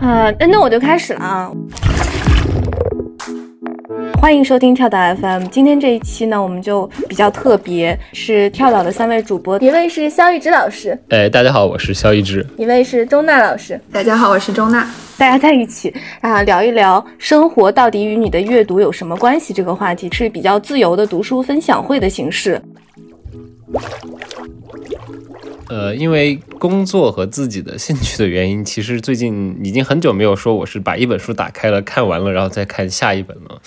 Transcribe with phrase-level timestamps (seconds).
[0.00, 1.50] 啊，那那我就开始了啊。
[4.20, 5.46] 欢迎收听跳岛 FM。
[5.46, 14.86] 今天这一期呢，我们就比较特别，是跳岛的三位主播，一位是肖一之老师，哎，大家好，我是肖一之，一位是钟娜老师，大家好，我是钟娜。
[15.16, 19.52] 大家在一起啊，聊一聊生活到底与你的阅读有什么关系？
[19.52, 22.60] 这个话题是比较自由的读书分享会的形式。
[25.70, 33.62] 呃，因为工作和自己的兴趣的原因，其实最近已经很久没有说我是把一本书打开了看完了，然后再看下一本了。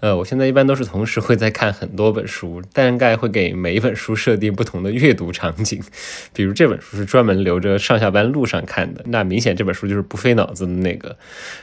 [0.00, 5.82] 呃，我现在一般都是同时会在看很多本书，大概会给每一本书设定不同的阅读场景。
[6.32, 11.16] 比如这本书是专门留着上下班路上看的，那明显这本书就是不费脑子的那个。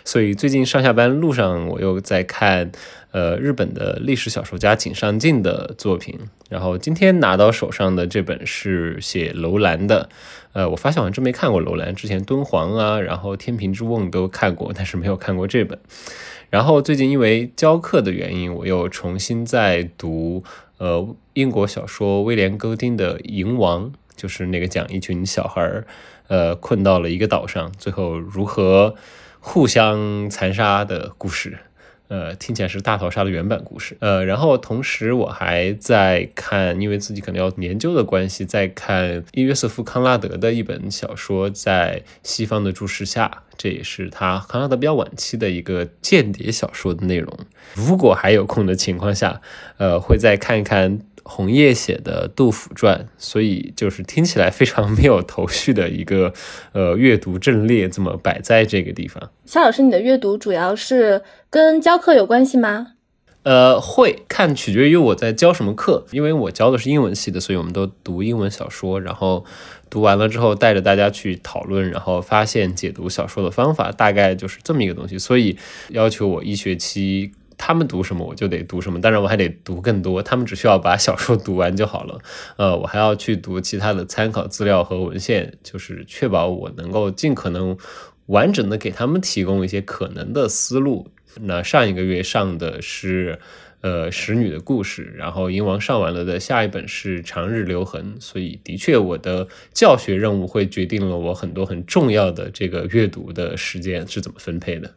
[0.03, 2.71] 所以最近上下班路上我又在看，
[3.11, 6.19] 呃，日本的历史小说家井上靖的作品。
[6.49, 10.09] 然后今天拿到手上的这本是写楼兰的，
[10.51, 15.79] 呃，我发现我真没看过楼兰，之前敦煌啊，然后天平之瓮都看过，但是没有看过这本。
[16.49, 20.43] 然后最近因为教课的原因，我又重新在读
[20.77, 25.85] 呃英国小说威廉·戈丁的《蝇王》，就是那个讲一群小孩儿
[26.27, 28.95] 呃困到了一个岛上，最后如何
[29.39, 31.59] 互相残杀的故事。
[32.07, 33.97] 呃，听起来是大逃杀的原版故事。
[33.99, 47.31] 呃，然后同时我还在看，因为自己可能要研究的关系，在看约瑟夫·康拉德的一本小说《在西方的注视下》，这也是他康拉德比较晚期的一个间谍小说的内容。
[47.73, 49.41] 如果还有空的情况下，
[49.77, 50.99] 呃，会再看一看。
[51.27, 56.31] 红叶写的《杜甫传》，所以就是听起来非常没有头绪的一个
[56.71, 59.31] 呃阅读阵列，这么摆在这个地方。
[59.43, 62.93] 夏老师，你的阅读主要是跟教课有关系吗？
[63.41, 69.45] 呃，会看取决于我在教什么课，因为我教的是英文系的，所以我们都读英文小说，然后
[69.89, 75.17] 读完了之后带着大家去讨论，然后发现解读小说的方法，大概就是这么一个东西。
[75.17, 75.57] 所以
[75.89, 77.31] 要求我一学期。
[77.57, 80.21] 他们读什么我就得读什么，当然我还得读更多。
[80.21, 82.19] 他们只需要把小说读完就好了。
[82.57, 87.77] 呃，我还要去读其他的参考资料和文献，就是确保我能够尽可能
[88.27, 91.11] 完整的给他们提供一些可能的思路。
[91.41, 93.39] 那上一个月上的是
[93.81, 104.93] 呃使女的故事，然后英王上完了的下一本是长日留痕，所以的确我的教学任务会决定了我很多很重要的这个阅读的时间是怎么分配的。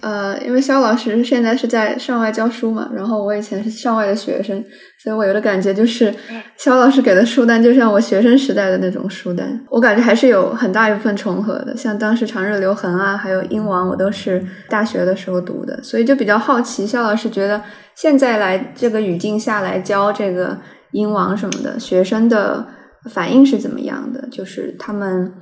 [0.00, 4.64] 呃，因为肖老师现在是在上外教书嘛，然后我以前是上外的学生，
[5.02, 6.14] 所以我有的感觉就是，
[6.56, 11.76] 肖老师给的书单就像我学生时代的那种书单，我感觉还是有很大一部分重合的。
[11.76, 17.60] 像当时《长日留痕》啊，还有《英王》，我都是大学的时候读的，所以就比较好奇，肖老师觉得
[17.96, 20.50] 现在来这个语境下来教这个
[20.92, 22.64] 《英王》什么的，学生的
[23.10, 24.28] 反应是怎么样的？
[24.30, 25.32] 就是他们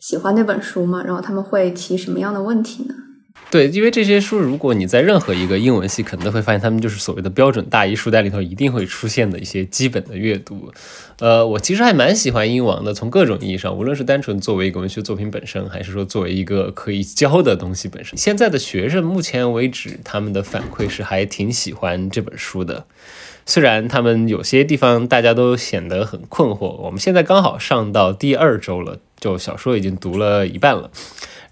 [0.00, 1.02] 喜欢那本书吗？
[1.04, 2.94] 然后他们会提什么样的问题呢？
[3.48, 10.72] 对，因为这些书，如果你在任何一个英文系，可能都会发现，他们就是所谓的标准大一书单里头一定会出现的一些基本的阅读。
[11.20, 18.18] 呃，我其实还蛮喜欢英王的，从各种意义上，无论是单纯作为一个文学作品本身，还是说作为一个可以教的东西本身。
[18.18, 22.84] 现在的学生目前为止，他们的反馈是还挺喜欢这本书的，
[23.46, 26.76] 虽然他们有些地方大家都显得很困惑。
[26.82, 30.90] 我们现在刚好上到第二周了，就小说已经读了一半了。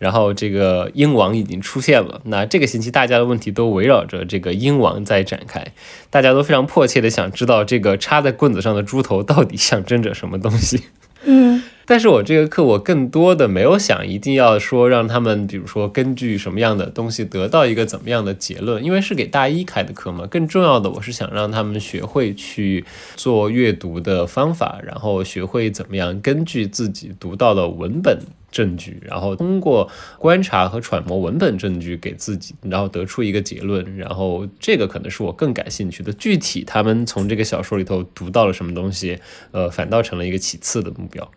[0.04, 5.72] 然后这个鹰王已经出现了，那这个星期大家的问题都围绕着这个鹰王在展开，
[6.10, 10.82] 大家都非常迫切的想知道这个插在棍子上的猪头到底象征着什么东西。
[11.25, 11.62] 嗯。
[11.87, 20.26] 但是我这个课，我更多的没有想一定要说让他们，比如说根据什么样的东西得到一个怎么样的结论，因为是给大一开的课嘛。
[20.26, 22.86] 更重要的，我是想让他们学会去
[23.16, 28.19] 做阅读的方法，然后学会怎么样根据自己读到的文本
[28.54, 33.97] 证据，然后通过观察和揣摩文本证据给自己，然后得出一个结论。
[33.97, 36.12] 然后这个可能是我更感兴趣的。
[36.12, 39.19] 具体他们从这个小说里头读到了什么东西，
[39.50, 41.28] 呃，反倒成了一个其次的目标。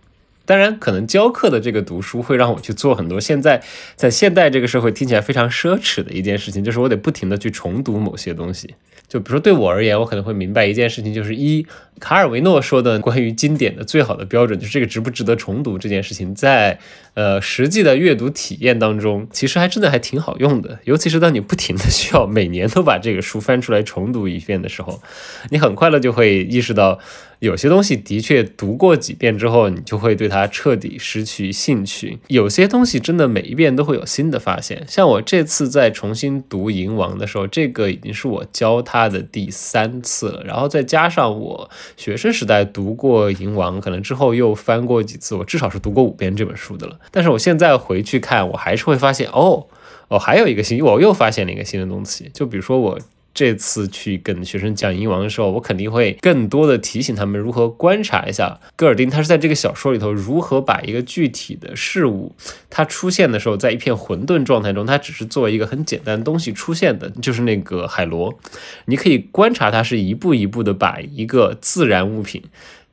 [0.46, 3.62] 当然，可能教课的这个读书会让我去做很多现在
[3.96, 8.76] 在现代这个社会听起来非常奢侈的一件事情，就是我得不停的去重读某些东西。
[9.08, 11.66] 就比如说对我而言，我可能会明白一件事情，就是一
[12.00, 16.78] 卡尔维诺说的关于经典的最好的标准，就是这个值不值得重读这件事情，在
[17.14, 20.80] 呃实际的阅读体验当中，其实还真的还挺好用的。
[20.84, 25.02] 尤其是当你不停的需要每年都把这个书翻出来重读一遍的时候，
[25.50, 27.00] 你很快的就会意识到，
[27.40, 32.18] 有些东西的确读过几遍之后，你就会对它彻底失去兴趣。
[32.28, 34.84] 有些东西真的每一遍都会有新的发现。
[34.88, 40.44] 像我这次在重新读《银王》的时候，这个已经是我教他的第三次了。
[40.44, 47.00] 然后再加上我学生时代读过《银王》，可能之后又翻过几次，我至少是读过五遍这本书的了。
[47.12, 49.68] 但是我现在回去看，我还是会发现，哦
[50.08, 52.32] 哦，还有一个新，我又发现了一个新的东西。
[52.34, 53.00] 就比如说我。
[53.38, 62.36] 这次去跟学生讲《英王》的时候，我肯定会更多的提醒他们如何观察一下戈尔丁，他是在这个小说里头如何把一个具体的事物，
[62.68, 68.40] 它出现的时候，在一片混沌状态中，它只是作为一个很简单的东西出现的，就是那个海螺。
[68.86, 72.42] 你可以观察它是一步一步的把一个自然物品。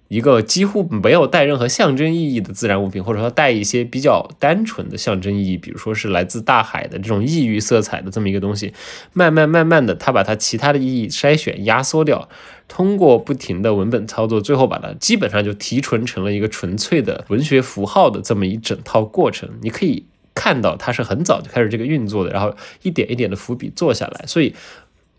[0.08, 8.72] 一个几乎没有带任何象征意义的自然物品，或者说带一些比较单纯的象征意义，比如说是来自大海的这种异域色彩的这么一个东西，
[9.12, 12.28] 慢慢慢慢的，他把它其他的意义筛选、压缩掉，
[12.68, 19.48] 通过不停的文本操作，最后把它基本上就提纯成了一个纯粹的文学符号的这么一整套过程。
[19.62, 20.04] 你可以
[20.34, 24.54] 看到，它是很早就开始这个运作的，然后一点一点的伏笔做下来，所以。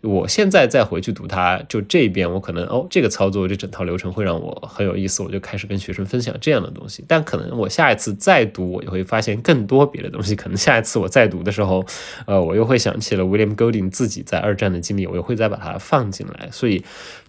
[0.06, 7.04] 我现在再回去读它，就这一遍，我可能哦，这个操作这整套流程会让我很有意思，我就开始跟学生分享这样的东西。
[7.08, 10.36] 但可能我下一次再读，我就会发现更多别的东西。
[10.36, 11.84] 可能下一次我再读的时候，
[12.26, 16.48] 呃，我又会想起了 William Golding 自己在二战的经历，我又会再把它放进来。
[16.52, 16.84] 所以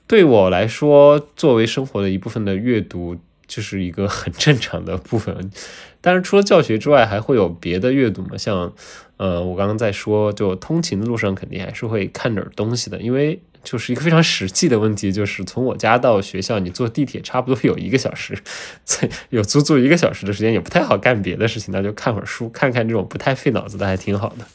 [0.05, 5.51] 对我来说，作为生活的一部分的阅读，就是一个很正常的部分。
[5.99, 8.37] 但是除了教学之外，还会有别的阅读吗？
[8.37, 8.73] 像。
[9.17, 18.37] 呃，我刚刚在说，就通勤的路上肯定还是会看点东西的，因为就是一个非常实际的问题，就是从我家到学校，你坐地铁差不多有一个小时，
[19.31, 24.45] 有足足一个小时的时间，也不太好干别的事情，那就看会儿书，看看这种不太费脑子的，还挺好的。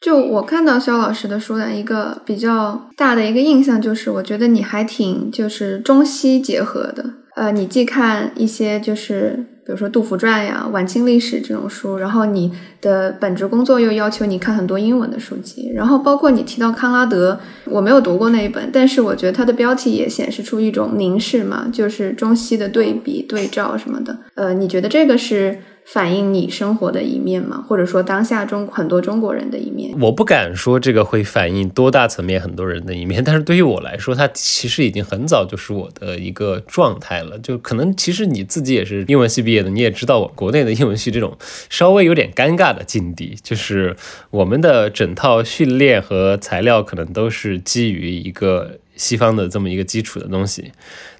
[0.00, 7.04] 就我看到肖老师的书的一个比较大的一个印象，就是我觉得你还挺就是中西结合的，
[7.34, 9.46] 呃，你既看一些就是。
[9.64, 12.50] 比如说《杜甫传》呀、晚清历史这种书，然后你
[12.80, 24.18] 的本职工作又要求你看很多英文的书籍，然后包括你提到康拉德，我没有读过那一本，但是我觉得它的标题也显示出一种凝视嘛，就是中西的对比、对照什么的。
[24.34, 25.56] 呃，你觉得这个是？
[25.92, 27.62] 反映你生活的一面吗？
[27.68, 29.94] 或者说当下中很多中国人的一面？
[30.00, 37.38] 我不敢说这个会反映多大层面很多人的一面， 但是对于我来说，它其实已经很早就是我的一个状态了。
[37.40, 41.36] 就可能其实你自己也是英文系毕业的，你也知道我国内的英文系这种
[41.68, 43.94] 稍微有点尴尬的境地，就是
[44.30, 48.78] 我们的整套训练和材料可能都是基于一个。
[49.02, 50.70] 西方的这么一个基础的东西，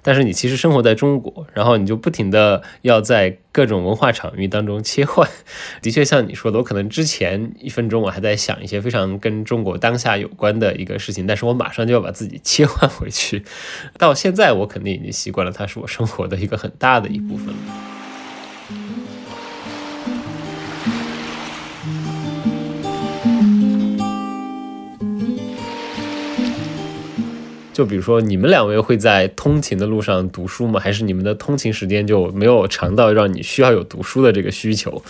[0.01, 5.29] 但是你其实生活在中国，然后你就不停的要在各种文化场域当中切换。
[5.81, 13.43] 的确，像你说的，我可能之前一分钟我还在想一些非常跟中国当下有关的一个事情，但是我马上就要把自己切换回去。
[13.97, 17.92] 到现在，我肯定已经习惯了，它是我生活的一个很大的一部分了。
[27.73, 30.79] 就比如说，你们两位会在通勤的路上读书吗？
[30.79, 35.01] 还是你们的通勤时间就没有长到让你需要有读书的这个需求？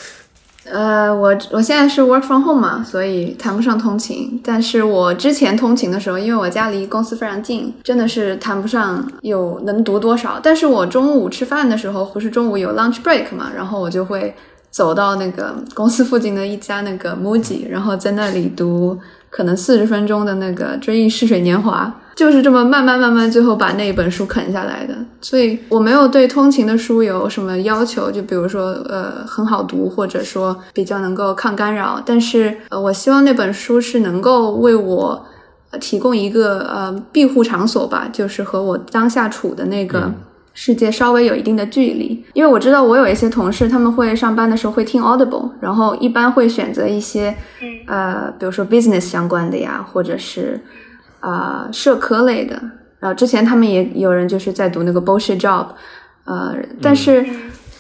[0.65, 4.39] 呃，我我现在是 work from home 嘛，所以谈不上通勤。
[4.41, 10.39] 但是我之前通勤的时候，因为我家离公司非常近，真的是谈不上有能读多少。
[10.41, 14.33] 但是我中午吃饭的时候，不是中午有 lunch break 嘛，然后我就会
[14.71, 18.97] 走到那个公司附近的一家那个 Muji，然后在那里读
[19.35, 21.91] 可能四十分钟的那个《追忆似水年华》。
[22.15, 24.93] 就是这么慢慢慢慢，最后把那一本书啃下来的。
[25.19, 31.99] 所以我没有对通勤的书有什么要求，就比如说，呃，很好读，或者说比较能够抗干扰。
[32.05, 35.25] 但是，呃，我希望那本书是能够为我
[35.81, 40.11] 提供一个呃庇护场所吧，就是和我当下处的那个
[40.53, 42.23] 世界稍微有一定的距离。
[42.33, 47.35] 因为我知道我有一些同事，他们会上班的时候会听 Audible，然后一般会选择一些，
[47.87, 50.59] 呃，比如说 business 相关的呀，或者是。
[51.25, 52.61] 啊，社科类的，
[52.99, 55.67] 然后之前他们也有人就是在读那个 bullshit job，
[56.25, 57.25] 呃，但是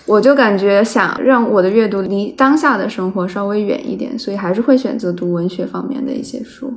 [0.05, 6.73] 我就感觉想让我的阅读离当下的生活稍微远一点，所以还是会选择读文学方面的一些书。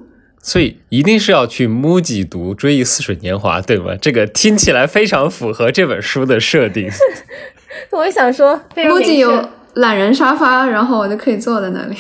[0.47, 3.97] 所以一定是要去 MUJI 读《追忆似水年华》，对吗？
[4.01, 6.89] 这个听起来非常符合这本书的设定。
[7.91, 11.97] 我也想说，MUJI 有懒人沙发，然后我就可以坐在那里。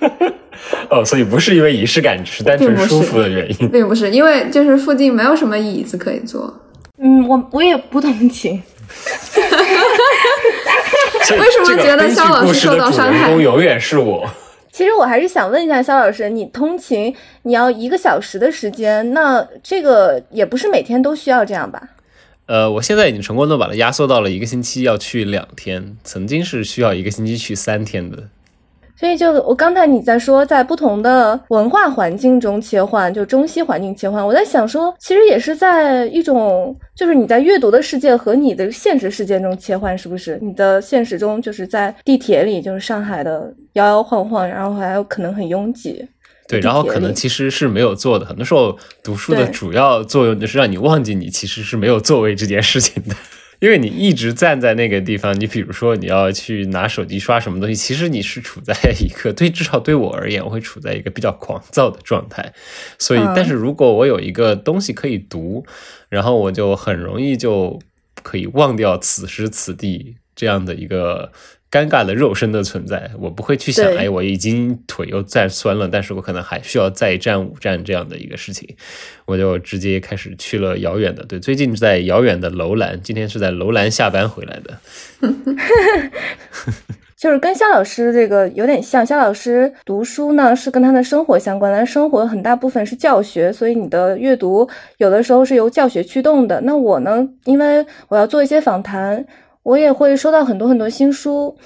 [0.88, 6.58] 哦，所以不是因为仪式感，只是单纯舒服的原因， 并不是因为就是附近没有什么椅子可以坐。
[7.02, 8.62] 嗯，我我也不同情。
[11.32, 13.30] 为什么觉得肖老师受到伤害？
[13.30, 14.26] 永远是我。
[14.72, 21.88] 其实我还是想问一下肖老师，你通勤你要一个小时的时间，那这个也不是每天都需要这样吧？
[22.46, 28.24] 呃，我现在已经成功的把它压缩到了一个星期要去两天，曾经是需要一个星期去三天的。
[29.00, 40.38] 所以就我刚才你在说，在不同的文化环境中切换，就中西环境切换，我在想说，其实也是在一种，就是你在阅读的世界和你的现实世界中切换，是不是？
[40.42, 46.06] 你的现实中就是在地铁里，就是上海的摇摇晃晃，然后还有可能很拥挤。
[46.46, 48.26] 对，然后可能其实是没有坐的。
[48.26, 53.14] 很多时候读书的主要作用就是让你忘记你其实是没有座位这件事情的。
[53.60, 62.52] 因为你一直站在那个地方，你比如说你要去拿手机刷什么东西，其实你是处在一个对至少对我而言，我会处在一个比较狂躁的状态。
[62.98, 65.64] 所以，但是如果我有一个东西可以读，
[66.08, 67.78] 然后我就很容易就
[68.22, 71.30] 可以忘掉此时此地这样的一个。
[71.70, 78.68] 尴尬的肉身的存在，我不会去想，哎，我已经腿又再酸了，但是我可能还需要再站五站这样的一个事情，
[79.24, 84.78] 我就直接开始去了遥远的，对，最近在遥远的楼兰，今天是在楼兰下班回来的，
[87.16, 96.60] 就是跟肖老师这个有点像，肖老师读书呢是跟他的生活相关，但生活很大部分是教学，所以你的阅读有的时候是由教学驱动的。
[96.62, 99.24] 那我呢，因为我要做一些访谈。
[99.62, 101.56] 我也会收到很多很多新书，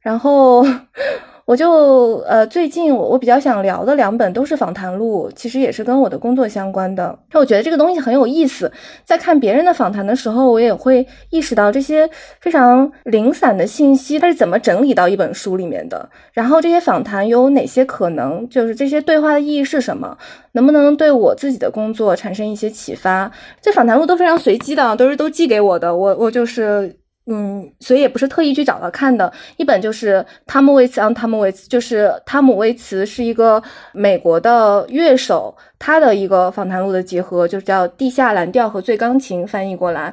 [0.00, 0.64] 然后
[1.46, 7.18] 我就呃最近我我比较想聊的两本都是访谈录，其实也是跟我的工作相关的。
[7.32, 8.72] 那我觉得这个东西很有意思，
[9.04, 12.08] 在看别人的访谈的时候，我也会意识到这些
[12.40, 20.16] 非常零散的信息它是怎么整理到一本书里面的，然后这些访谈有哪些可能，就是这些对话的意义是什么，
[20.52, 23.30] 能不能对我自己的工作产生一些启发？
[23.60, 26.96] 这访谈录都非常随机的，都是都寄给我的，我我就是。
[27.26, 29.32] 嗯，所以也不是特意去找他看的。
[29.56, 33.62] 一本就是汤姆·威茨汤姆·威茨，就是汤姆·威茨是一个
[33.92, 40.12] 美国的乐手，他的一个访谈录的集合，就叫《地下蓝调和最钢琴》翻译过来。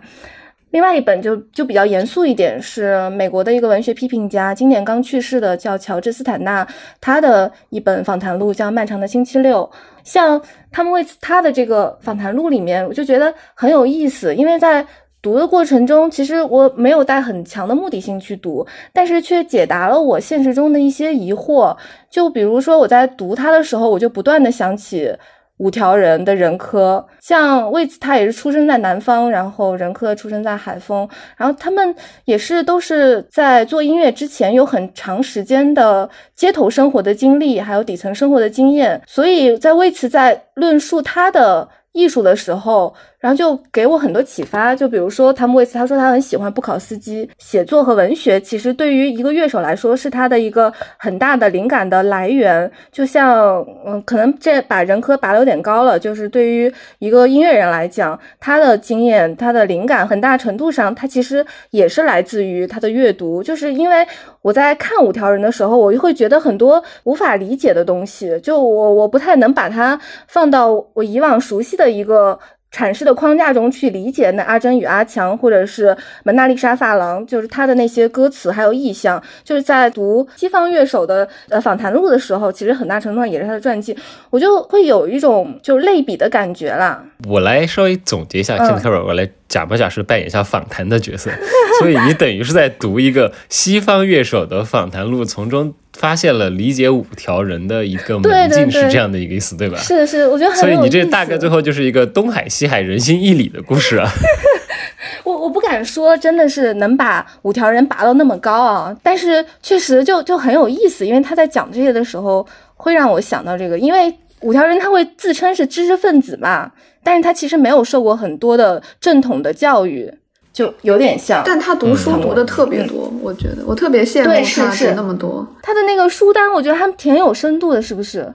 [0.70, 6.65] 另外一本就就比较严肃一点，是美国的一个文学批评家，今年刚去世的，叫乔治·斯坦纳，
[7.01, 9.70] 他的一本访谈录叫《漫长的星期六》。
[10.06, 10.41] 像
[10.72, 14.88] 汤姆·威茨他的这个访谈录里面，我就觉得很有意思，因为在
[15.22, 21.78] 读的过程中，其实我没有带很强的目的性去读，但是却解答了我现实中的一些疑惑。
[22.10, 25.16] 就比如说，我在读它的时候，我就不断的想起
[25.58, 42.96] 五条人的人科，像魏子，他也是出生在南方，然后人科出生在海丰，然后他们也是都是在做音乐之前有很长时间的街头生活的经历，还有底层生活的经验，所以在魏茨在论述他的艺术的时候。
[43.22, 52.70] 然后就给我很多启发，就比如说汤姆·威茨，他说他很喜欢布考斯基写作和文学，其实对于一个乐手来说是他的一个很大的灵感的来源。
[52.92, 63.44] 就像，嗯，可能这把人科拔得有点高了，就是对于一个音乐人来讲，他的经验、他的灵感，很大程度上，他其实也是来自于他的阅读。
[63.44, 64.04] 就是因为
[64.42, 72.40] 我在看五条人的时候，我就会觉得很多无法理解的东西，就我我不太能把它放到我以往熟悉的一个。
[72.74, 83.96] 阐释的框架中去理解那阿珍与阿强，或者是蒙娜丽莎发廊，就是他的那些歌词还有意象，就是在读西方乐手的呃访谈录的时候，其实很大程度上也是他的传记，
[84.30, 87.04] 我就会有一种就是类比的感觉啦。
[87.28, 91.30] 我来稍微总结一下，现在开始我来假模假式扮演一下访谈的角色，
[91.82, 95.74] 所以你等于是在读一个西方乐手的访谈录，从中。
[95.93, 99.77] 发现了理解五条人的一个门径是这样的一个意思，对吧？
[99.77, 104.10] 是是，我觉得很所以你这大概最后就是一个东海西海人心一理的故事啊。
[105.24, 112.45] 我我不敢说真的是能把五条人拔到那么高啊，但是确实就就很有意思，因为他在讲这些的时候
[112.75, 116.71] 会让我想到这个，因为五条人他会自称是知识分子嘛，
[117.03, 120.12] 但是他其实没有受过很多的正统的教育。
[120.53, 125.48] 就有点像，但他读书读的特别多，我觉得我特别羡慕他读那么多。
[125.63, 128.31] 他的那个书单，我觉得还挺有深度的，是不是？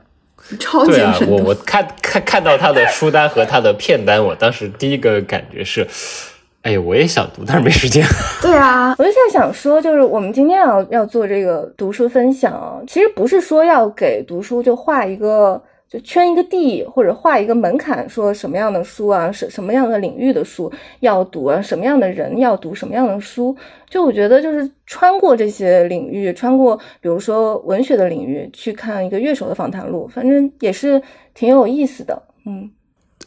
[0.59, 1.37] 超级深度。
[1.37, 5.87] 我我看看看到他的书单和他的片单，我当时第一个感觉是，
[6.63, 8.03] 哎呀，我也想读，但是没时间。
[8.41, 15.61] 对啊，我就在想说，就是我们今天要要做这个读书分享，其实不是说要给读书就画一个。
[16.01, 23.57] 圈一个地，或者画一个门槛，说什么样的书啊，什什么样的领域的书要读啊，什么样的人要读什么样的书。
[23.89, 31.01] 就我觉得，就是穿过这些领域，穿过比如说文学的领域，去看一个乐手的访谈录，反正也是
[31.35, 32.23] 挺有意思的。
[32.45, 32.71] 嗯。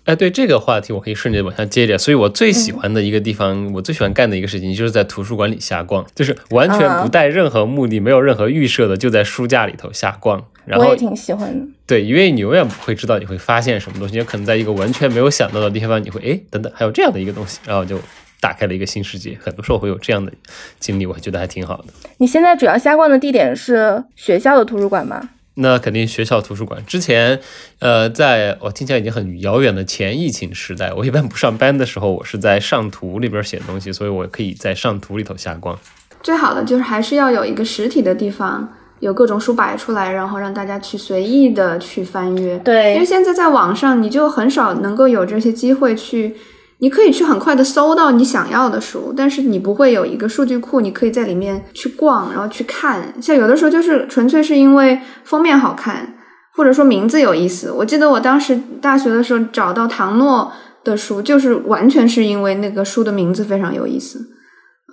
[0.10, 1.98] 哎，对这个话题，我可以顺着往下接着。
[1.98, 10.44] 所以我最喜欢的一个地方，我最喜欢干的一个事情，就是在图书馆里瞎逛，就是完全不带任何目的，没有任何预设的，就在书架里头瞎逛。
[10.66, 11.66] 然后我也挺喜欢的。
[11.86, 18.00] 对，因为你永远不会知道你会发现什么东西，有可能在一个完全没有想到的地方，你会哎，等等，还有这样的一个东西，然后就
[18.40, 19.38] 打开了一个新世界。
[19.42, 20.32] 很多时候会有这样的
[20.80, 21.86] 经历，我觉得还挺好的。
[22.18, 25.30] 你现在主要瞎逛的地点是学校的图书馆吗？
[25.62, 26.84] 那肯定学校图书馆。
[26.86, 27.40] 之前，
[27.80, 35.78] 呃，在我听起来已经很遥远的前疫情时代，我一般不上班的时候，我是在上图里边写东西，所以我可以在上图里头瞎逛。
[36.24, 38.68] 最好的就是还是要有一个实体的地方，
[39.00, 42.58] 有各种书摆出来，然后让大家去随意的去翻阅。
[42.60, 46.36] 对，因为现在在网上你就很少能够有这些机会去。
[46.82, 53.14] 你可以去很快的搜到你想要的书，但是你不会有一个数据库，你可以在里面去逛，然后去看。
[53.22, 56.16] 像有的时候就是纯粹是因为封面好看，
[56.56, 57.70] 或者说名字有意思。
[57.70, 60.52] 我记得我当时大学的时候找到唐诺
[60.86, 64.20] 的书，就是完全是因为那个书的名字非常有意思，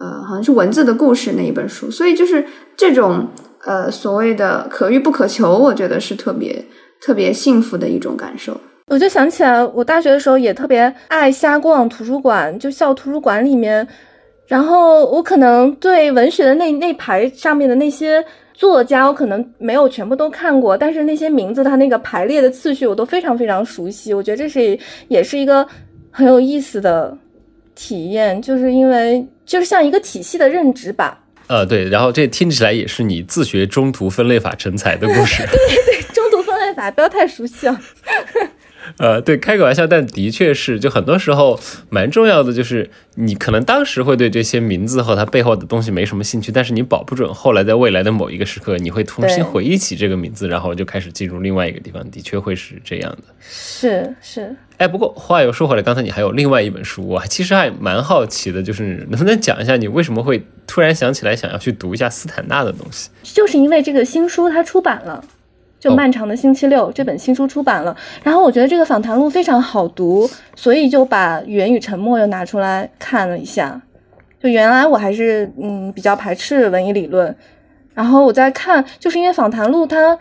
[0.00, 1.88] 呃，好像是文字的故事那一本书。
[1.88, 2.44] 所以就是
[2.76, 3.28] 这种
[3.64, 6.66] 呃所谓的可遇不可求，我觉得是特别
[7.00, 8.60] 特别幸福的一种感受。
[8.88, 13.86] 我就想起来，我大学的时候也特别爱瞎逛图书馆，就校图书馆里面。
[14.46, 18.24] 然后我可能对文学的那那排上面的那些
[18.54, 24.14] 作家，我可能没有全部都看过，但是那些名字它那个排列的次序我都非常非常熟悉。
[24.14, 24.78] 我觉得这是
[25.08, 25.66] 也是一个
[26.12, 27.18] 很有意思的
[27.74, 31.18] 体验，就是因为就是像一个体系的认知吧。
[31.48, 35.42] 呃，对，然后这听起来也是你自学中途分类法成才的故事。
[35.50, 37.80] 对对，中途分类法不要太熟悉啊。
[38.98, 41.58] 呃，对，开个玩笑，但的确是，就很多时候
[41.90, 53.24] 蛮重要的，就是你可能当时会对这些名字和它背后的东西没什么兴趣，但是你保不准后来在未来的某一个时刻，你会重新回忆起这个名字，然后就开始进入另外一个地方，的确会是这样的。
[53.40, 63.10] 是是，哎，不过话又说回来，刚才你还有另外一本书，我其实还蛮好奇的，就是能不能讲一下你为什么会突然想起来想要去读一下斯坦纳的东西？
[63.22, 65.24] 就是因为这个新书它出版了。
[65.86, 73.80] 就漫长的星期六这本新书出版了，然后我觉得这个访谈录非常好读，所以就把《语言与沉默》又拿出来看了一下。
[74.42, 77.32] 就原来我还是嗯比较排斥文艺理论，
[77.94, 80.18] 然后我在看，就是因为访谈录它。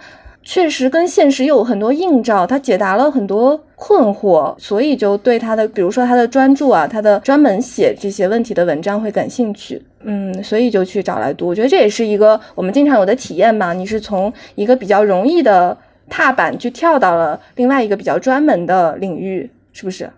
[0.47, 11.47] 确实跟现实有很多映照，它解答了很多困惑，所以就对他的，比如说他的专注啊，他的专门写这些问题的文章会感兴趣，嗯，所以就去找来读。
[11.47, 15.75] 我觉得这也是一个我们经常有的体验嘛，你是从一个比较容易的
[16.09, 20.09] 踏板去跳到了另外一个比较专门的领域，是不是？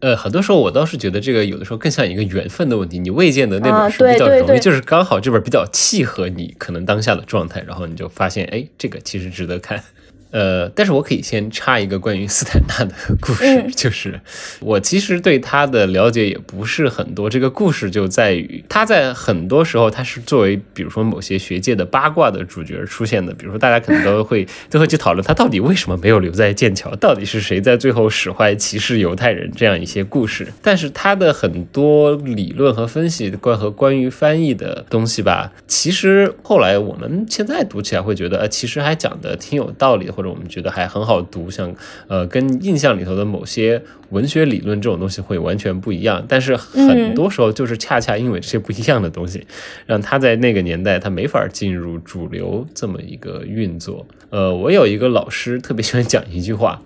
[0.00, 2.98] 呃，很多时候我倒是觉得这个有的时候更像一个缘分的问题。
[2.98, 9.82] 你未见得那本书比较容易，就是刚好这本比较契合你可能当下的状态，然后你就发现，哎，这个其实值得看。
[10.30, 14.20] 呃，但是我可以先插一个关于斯坦纳的故事，就是
[14.60, 17.30] 我其实对他的了解也不是很多。
[17.30, 23.32] 这个故事就在于他在很多时候他是作为比如说某些学界的八卦的主角出现的。
[23.38, 30.52] 比如说大家可能都会 都会去讨论他到底为什么没有留在剑桥，到底是谁在最后使坏歧视犹太人这样一些故事。
[30.60, 40.17] 但是他的很多理论和分析关和关于翻译的东西吧，其实后来我们现在读起来会觉得，呃，其实还讲的挺有道理的。
[40.18, 41.72] 或者我们觉得还很好读，像
[42.08, 49.46] 呃跟印象里头的某些文学理论这种东西会完全不一样，但是很多时候就是恰恰因为这些不一样的东西，
[49.86, 54.04] 让他在那个年代他没法进入主流这么一个运作。
[54.30, 56.82] 呃，我有一个老师特别喜欢讲一句话，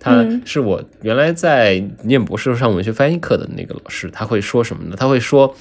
[0.00, 4.96] 他是我原来在念博士上文学翻译课的那个老师，他会说什么呢？
[4.98, 5.54] 他会说，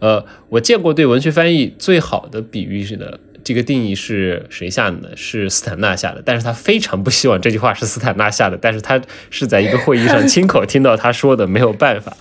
[0.00, 3.20] 呃，我见过对文学翻译最好的比喻是的。
[3.46, 5.10] 这个定义是谁下的呢？
[5.14, 12.16] 是斯坦纳下的，但是他非常不希望这句话是斯坦纳下的，但是他是在一个会议上亲口听到他说的，没有办法，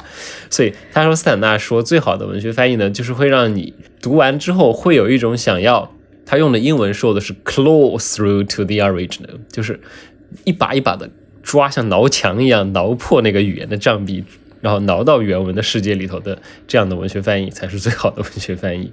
[0.52, 5.96] 所以他说斯坦纳说最好的文学翻译呢，就是会让你读完之后会有一种想要，
[6.28, 9.80] 他用的英文说的是 claw through to the original，就是
[10.44, 11.10] 一把一把的
[11.42, 14.24] 抓，像挠墙一样挠破那个语言的障壁，
[14.62, 18.92] 然后挠到原文的世界里头的这样的文学翻译才是最好的文学翻译。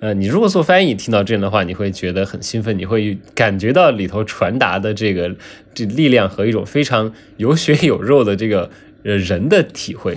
[0.00, 5.34] 呃，你如果做翻译，听到这样的话，你会觉得很兴奋，你会感觉到里头传达的这个
[5.74, 8.70] 这力量和一种非常有血有肉的这个
[9.04, 10.16] 呃人的体会。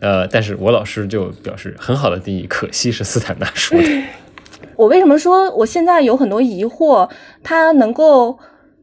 [0.00, 4.02] 呃，但是我老师就表示很好的定义，可惜是斯坦纳说的。
[4.76, 7.10] 我为什么说我现在有很多疑惑，
[7.42, 8.38] 他能够。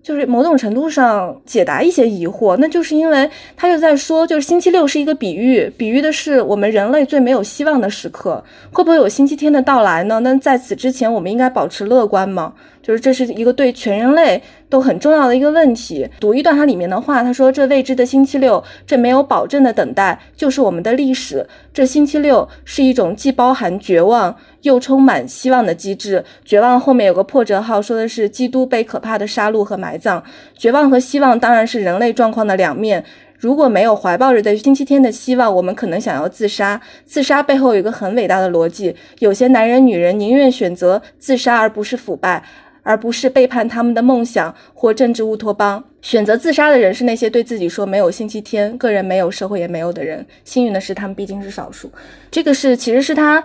[0.06, 10.20] 就是某种程度上解答一些疑惑，那就是因为他就在说，就是星期六是一个比喻，比喻的是我们人类最没有希望的时刻，会不会有星期天的到来呢？
[10.20, 12.54] 那在此之前，我们应该保持乐观吗？
[12.84, 16.08] 就是这是一个对全人类都很重要的一个问题。
[16.20, 21.48] 读一段它里面的话，他说：“这未知的星期六，这没有保证的等待，就是我们的历史。
[21.74, 26.24] 这星期六是一种既包含绝望又充满希望的机制。
[26.44, 30.24] 绝望后面有个破折号，说的是基督被可怕的杀戮和埋葬。
[30.58, 33.04] 绝望和希望当然是人类状况的两面。”
[33.38, 36.82] 如果没有怀抱着对星期天的希望，我们可能想要自杀。
[37.06, 42.42] 自杀背后有一个很伟大的逻辑：有些男人、女人宁愿选择自杀，而不是腐败，
[42.86, 45.84] 而不是背叛他们的梦想或政治乌托邦。
[46.02, 50.24] 选择自杀的人是那些对自己说没有星期天，个人没有，社会也没有的人。
[50.44, 51.92] 幸运的是，他们毕竟是少数。
[52.30, 53.44] 这个是，其实是他。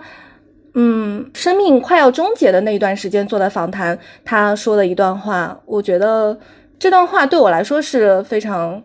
[0.73, 6.39] 嗯，生命快要终结的那一段时间做的访谈，他说的一段话，我觉得
[6.79, 8.81] 这段话对我来说是非常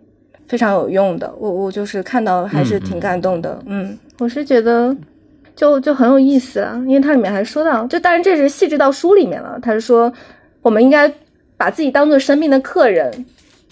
[0.48, 1.32] 非常有用的。
[1.38, 3.62] 我我就是看到还是挺感动的。
[3.66, 4.96] 嗯，我是觉得
[5.54, 9.56] 就就很有意思啊，因为它里面还说到，就当然这是细致到书里面了。
[9.62, 10.12] 他是说
[10.62, 11.12] 我们应该
[11.56, 13.24] 把自己当做生命的客人，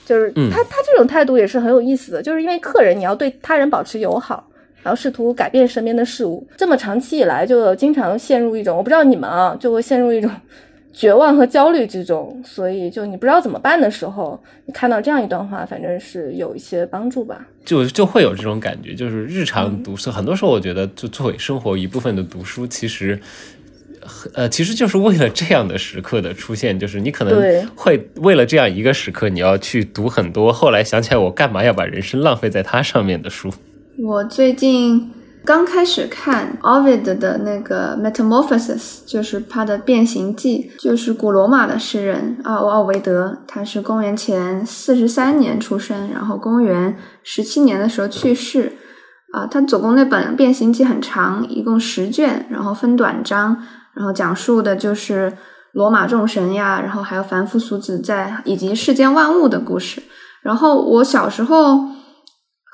[0.05, 4.49] 就是他他这种态度也是很有意思的，就是因为客人你要对他人保持友好。
[4.83, 10.31] 然后试图改变身边的事物，这么长期以来就经常陷入一种，我不知道你们啊，就会陷入一种
[10.93, 12.39] 绝望和焦虑之中。
[12.45, 17.47] 所以就你不知道怎么办的时候，你看到这样一段话，反正是有一些帮助吧。
[17.65, 23.19] 就就会有这种感觉，就是日常读书，很多时候我觉得就作为生活一部分的读书，其实，
[24.35, 30.53] 呃，其实就是为了这样的时刻的出现，就是你可能会为了这样一个时刻，你要去读很多。
[30.53, 33.53] 后来想起来，我干嘛要把人生浪费在它上面的书？
[33.99, 35.11] 我最近
[35.45, 48.73] 刚开始看 Ovid 的那个 Metamorphosis，就是他的《变形记》，就是古罗马的诗人奥奥维德，他是公元前四十三年出生，然后公元十七年的时候去世。
[49.33, 53.61] 啊，他总共那本《变形记》很长，一共十卷，然后分短章，
[53.95, 55.33] 然后讲述的就是
[55.73, 60.03] 罗马众神呀，然后还有凡夫俗子在以及世间万物的故事。
[60.43, 61.95] 然后我小时候。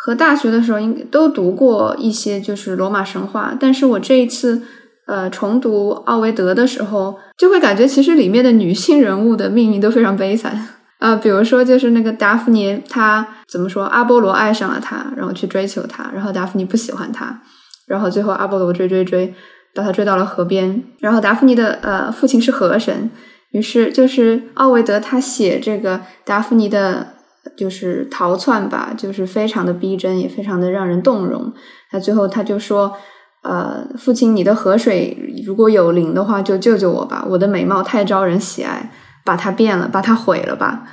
[0.02, 3.54] 和大学的时候应该都读过一些，就是罗马神话。
[3.60, 4.62] 但是我这一次，
[5.06, 10.68] 呃，重读奥维德的时候，就会感觉其实里面的女性人物的命运都非常悲惨
[11.00, 11.14] 啊。
[11.16, 13.84] 比如说，就是那个达芙妮，她怎么说？
[13.84, 17.42] 阿波罗爱上了她，然后去追求她，然后达芙妮不喜欢他，
[17.86, 19.34] 然后最后阿波罗追追追，
[19.74, 20.82] 把他追到了河边。
[20.98, 23.10] 然后达芙妮的呃父亲是河神，
[23.50, 27.14] 于是就是奥维德他写这个达芙妮的。
[27.56, 31.50] 就是逃窜吧，就是非常的逼真，也非常的让人动容。
[31.90, 32.92] 他最后他就说
[33.42, 37.24] ：“呃，父亲，你的河水如果有灵的话，就救救我吧！
[37.26, 38.90] 我的美貌太招人喜爱，
[39.24, 40.84] 把它变了，把它毁了吧。”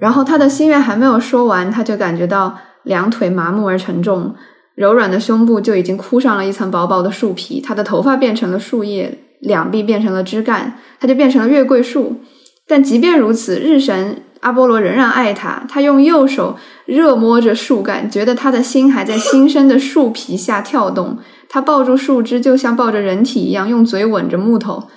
[0.00, 4.34] 然后他的心愿还没有说完，他就感觉到两腿麻木而沉重，
[4.74, 7.60] 柔软的胸部就已经铺上了一层薄薄的树皮。
[7.60, 12.20] 他的头发变成了树叶，两臂变成了枝干，他就变成了月桂树。
[12.66, 14.22] 但即便如此，日神。
[14.40, 21.16] 阿波罗仍然爱他，他用右手热摸着树干，觉得他的心还在新生的树皮下跳动。
[21.48, 24.88] 他抱住树枝，就像抱着人体一样，用嘴吻着木头。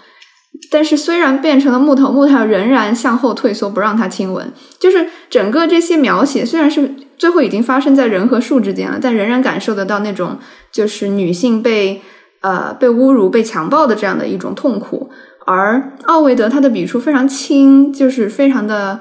[0.71, 4.51] 但是虽然变成了木头，木头仍然向后退缩，不让他亲吻。
[4.79, 10.37] 就是整个这些描写，虽然是最后已经发生在人和树之间了，但仍然感受得到那种
[10.71, 12.01] 就是女性被
[12.41, 15.09] 呃被侮辱、被强暴的这样的一种痛苦。
[15.45, 18.99] 而奥维德他的笔触非常轻，就是非常的。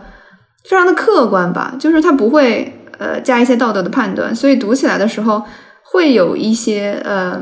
[0.67, 5.43] 非常的客观吧，就是他不会呃加一些道德的判断，所以读起来的时候
[5.83, 7.39] 会有一些呃，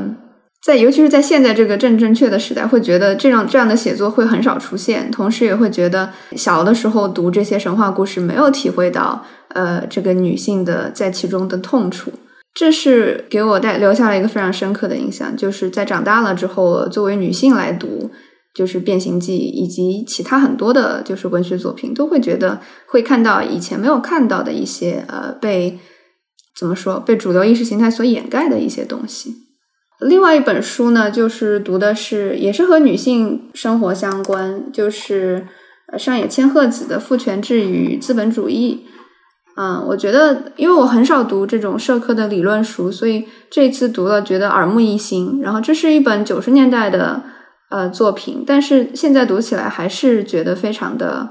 [0.65, 12.11] 在尤其是在现在这个正正确的时代，会觉得这样这样的写作会很少出现，同时也会觉得小的时候读这些神话故事没有体会到呃这个女性的在其中的痛楚，
[12.53, 18.11] 这是给我带留下了一个非常深刻的印象，就是在长大了之后作为女性来读。
[18.55, 25.79] 就是《变形记》以及其他很多的，就是文学作品，都会觉得会看到以前没有看到的一些呃，被
[26.55, 29.42] 怎么说被主流意识形态所掩盖的一些东西。
[30.07, 35.47] 另外一本书呢，就是读的是也是和女性生活相关，就是
[35.97, 38.85] 上野千鹤子的《父权制与资本主义》。
[39.55, 45.39] 嗯，我觉得因为我很少读这种社科的理论书，所以这次读了觉得耳目一新。
[45.41, 47.23] 然后这是一本九十年代的。
[47.69, 51.29] 呃，作品，但是现在读起来还是觉得非常的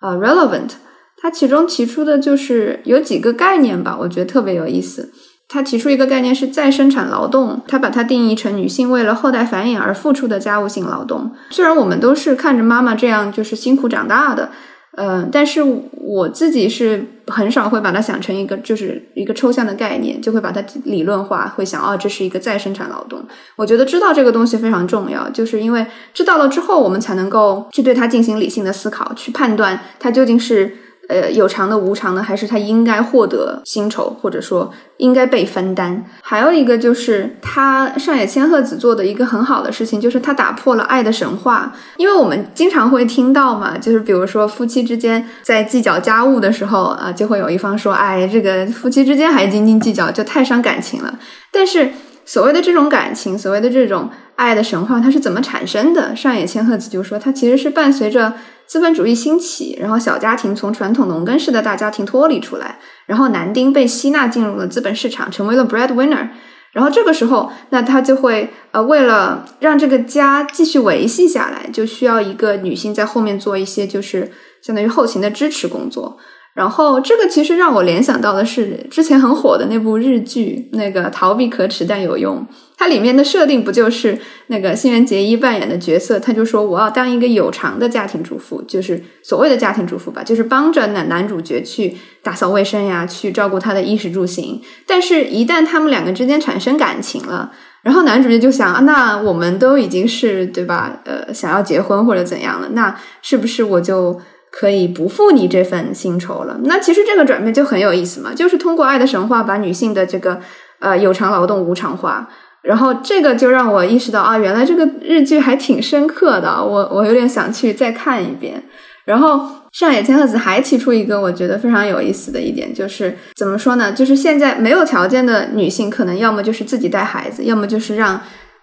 [0.00, 0.70] 呃 relevant。
[1.18, 5.12] 它其中提出的就是有几个概念吧，我觉得特别有意思。
[5.48, 11.30] 他提出一个概念是再生产劳动，他把它定义成女性为了后代繁衍而付出的家务性劳动。
[11.50, 14.50] 虽然我们都是看着妈妈这样就是辛苦长大的。
[14.94, 15.62] 嗯，但是
[16.02, 23.24] 我自己是很少会把它想成一个就是一个抽象的概念，就会把它理论化，会想哦，这是一个再生产劳动。
[23.56, 30.76] 我觉得知道这个东西非常重要，就是因为知道了之后，我们才能够去对它进行理性的思考，去判断它究竟是
[31.12, 36.02] 呃有偿的、无偿的，还是他应该获得薪酬，或者说应该被分担？
[36.22, 41.72] 还有一个就是他上野千鹤子做的一个很好的事情，就是他打破了爱的神话。
[41.96, 51.18] 因为我们经常会听到嘛，就是比如说夫妻之间在计较家务的时候啊，就会有一方说：“哎，这个夫妻之间还斤斤计较，就太伤感情了。”
[51.52, 51.90] 但是
[52.24, 56.14] 所谓的这种感情，所谓的这种爱的神话，它是怎么产生的？
[56.14, 58.32] 上野千鹤子就说，它其实是伴随着
[58.66, 66.28] 资本主义兴起，然后小家庭从传统农耕式的大家庭脱离出来，然后男丁被吸纳进入了资本市场，成为了 breadwinner。
[66.72, 74.30] 然后这个时候，那他就会呃，为了让这个家继续维系下来，就需要一个女性在后面做一些就是
[74.62, 76.16] 相当于后勤的支持工作。
[76.54, 82.46] 然后这个其实让我联想到的是之前很火的那部日剧，那个逃避可耻但有用。
[82.76, 94.60] 它里面的设定不就是那个新垣结衣扮演的角色，他就说我要当一个有偿的家庭主妇，就是所谓的家庭主妇吧，就是帮着男男主角去打扫卫生呀，去照顾他的衣食住行。
[94.86, 101.00] 但是，一旦他们两个之间产生感情了，然后男主角就想啊，那我们都已经是对吧？
[101.04, 104.20] 呃，想要结婚或者怎样了，那是不是我就？
[104.52, 106.60] 可以不付你这份薪酬了。
[106.64, 110.38] 那其实这个转变就很有意思嘛，就是通过爱的神话把女性的这个
[110.78, 112.28] 呃有偿劳动无偿化，
[112.60, 118.62] 然后这个就让我意识到啊，原来这个日剧还挺深刻的，我我有点想去再看一遍。
[119.06, 123.90] 然后上野千鹤子还提出一个我觉得非常有意思的一点，就是怎么说呢？
[123.90, 128.20] 就是现在没有条件的女性，可能要么就是自己带孩子，要么就是让。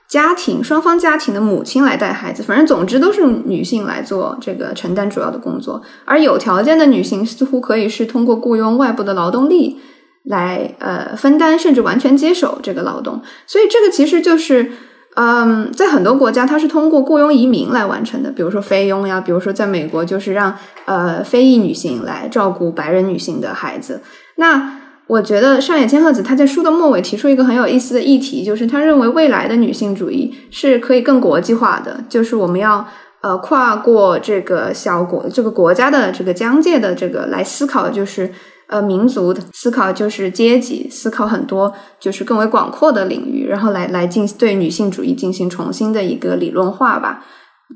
[0.10, 9.80] 家庭双方家庭的母亲来带孩子，反正总之都是女性来做这个承担主要的工作，而有条件的女性似乎可以是通过雇佣外部的劳动力
[10.24, 13.22] 来呃分担，甚至完全接手这个劳动。
[13.46, 14.72] 所以这个其实就是
[15.16, 24.02] 嗯，在很多国家它是通过雇佣移民来完成的，比如说菲佣呀，比如说在美国就是让呃非裔女性来照顾白人女性的孩子。
[24.38, 24.79] 那
[25.10, 32.88] 我觉得上野千鹤子她在书的末尾提出一个很有意思的议题，就是她认为未来的女性主义是可以更国际化的，就是我们要
[33.22, 38.32] 呃跨过这个小国这个国家的这个疆界的这个来思考，就是
[38.68, 47.26] 呃民族的思考，就是阶级思考很多就是更为广阔的领域，然后来来进对女性主义进行重新的一个理论化吧。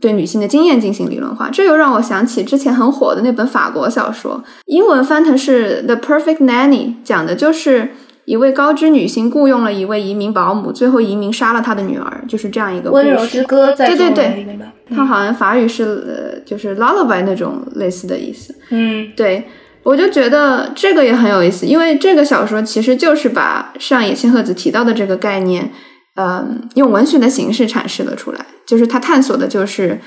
[0.01, 7.91] 对女性的经验进行理论化，这又让我想起之前很火的那本法国小说，英文翻腾是《The Perfect Nanny》，讲的就是
[8.25, 14.47] 一位高知女性雇佣了一位移民保姆，最后移民杀了她的女儿，就是这样一个温柔之歌在对对对，
[14.89, 18.55] 它好像法语是呃就是 lullaby 那种类似的意思。
[18.71, 19.47] 嗯，对，
[19.83, 25.71] 我就觉得这个也很有意思，因为这个小说其实就是把上野千鹤子提到的这个概念。
[26.15, 29.99] 嗯，用文学的形式阐释了出来，就是他探索的，就是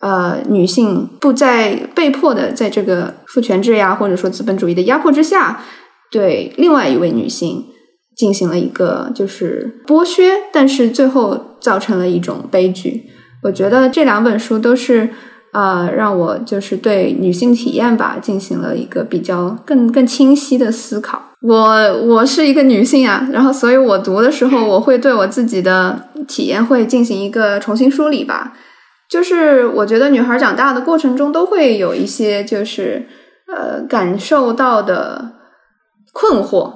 [0.00, 5.62] 呃，女性不再被迫的在这个父权制呀，或者说资本主义的压迫之下，
[6.10, 7.64] 对另外一位女性
[8.14, 13.04] 进行了一个就是剥削，但是最后造成了一种悲剧。
[13.42, 15.08] 我觉得这两本书都是
[15.52, 21.30] 呃，让我就是对女性体验吧进行了一个比较更更清晰的思考。
[21.46, 28.52] 我我是一个女性啊，然后所以我读的时候， 我会对我自己的体验会进行一个重新梳理吧。
[29.08, 33.06] 就是我觉得女孩长大的过程中，都会有一些就是
[33.46, 35.30] 呃感受到的
[36.12, 36.72] 困惑，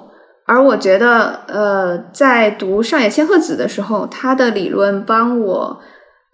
[0.46, 5.80] 而我觉得呃在读上野千鹤子的时候，她的理论帮我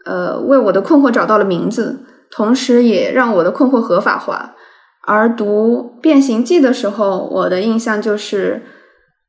[0.04, 4.55] 呃为我的困惑找到了名字，同时也让我的困惑合法化。
[5.06, 8.62] 而读《变形记》的时候，我的印象就是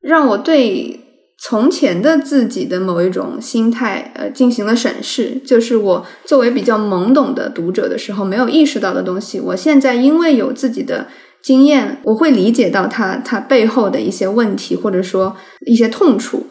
[0.02, 1.00] 让我对
[1.40, 11.06] 从前的自己的某一种心态呃进行了审视，就是我作为比较懵懂的读者的时候没有意识到的东西，我现在因为有自己的
[11.44, 15.38] 经验，我会理解到它它背后的一些问题或者说
[15.68, 16.48] 一些痛处。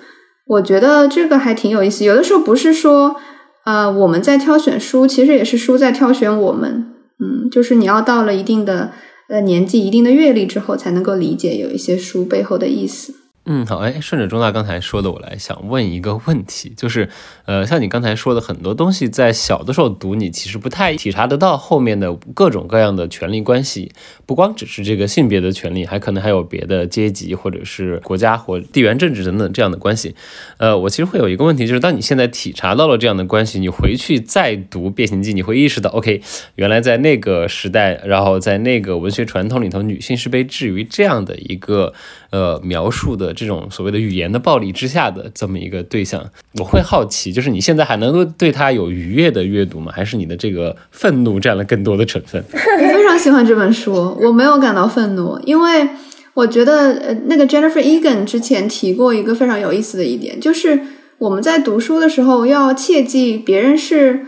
[0.47, 2.05] 我觉得这个还挺有意思。
[2.05, 3.17] 有的时候不是说
[3.65, 6.93] 呃我们在挑选书，其实也是书在挑选我们。
[7.19, 8.93] 嗯，就是你要到了一定的。
[9.29, 13.26] 呃，年纪一定的阅历之后，才能够理解有一些书背后的意思。
[13.49, 17.09] 嗯，好，哎，顺着钟大刚才说的，我来想问一个问题，就是，
[17.45, 23.93] 呃，像你刚才说的很多东西，在小的时候读，你其实不太体察得到后面的各种各样的权利关系，
[24.27, 30.17] 不光只是这个性别的权利，还可能还有别的阶级或者是国家或地缘政治等等这样的关系。
[30.57, 36.21] 呃，我其实会有一个问题，就是当你现在体察到了这样的关系，你回去再读《变形记》，你会意识到，OK，
[36.57, 41.95] 原来在那个时代，然后在那个文学传统里头，女性是被置于这样的一个。
[42.37, 46.22] 呃，描述的这种所谓的语言的暴力之下的这么一个对象，
[46.59, 49.90] 我会好奇，就是你现在还能够对他有愉悦的阅读吗？
[49.90, 52.44] 还是你的这个愤怒占了更多的成分？
[52.53, 55.88] 我非常喜欢这本书，我没有感到愤怒，因为
[56.35, 60.79] 我觉得呃，那个 Jennifer Egan 之前提过一个非常有意思的一点，就是
[61.16, 64.27] 我们在读书的时候要切记别人是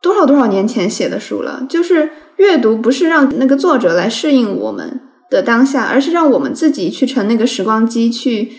[0.00, 5.00] 多少多少年前写的书了，就是阅读不是让那个作者来适应我们
[5.34, 8.52] 的当下，而是让我们自己去乘那个时光机去。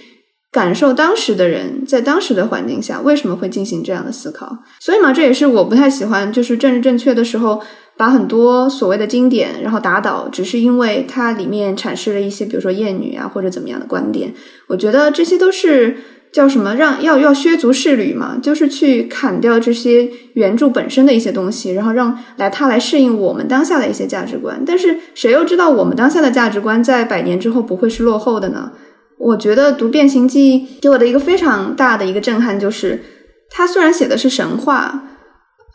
[0.51, 7.61] 感受当时的人在当时的环境下为什么会进行这样的思考，所以嘛，这也是我不太喜欢，就是政治正确的时候，
[7.97, 14.33] 把很多所谓的经典然后打倒，只是因为它里面阐释了一些，比如说厌女啊或者怎么样的观点。
[14.69, 15.97] 我觉得这些都是
[16.35, 24.61] 叫什么，让要要削足适履嘛，就是去砍掉这些原著本身的一些东西，然后让来它来适应我们当下的一些价值观。
[24.65, 28.73] 但是谁又知道我们当下的价值观在百年之后不会是落后的呢？
[29.17, 33.01] 我觉得读《变形记》给我的一个非常大的一个震撼，就是
[33.49, 35.03] 它虽然写的是神话，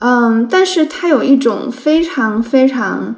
[0.00, 3.16] 嗯，但是它有一种非常非常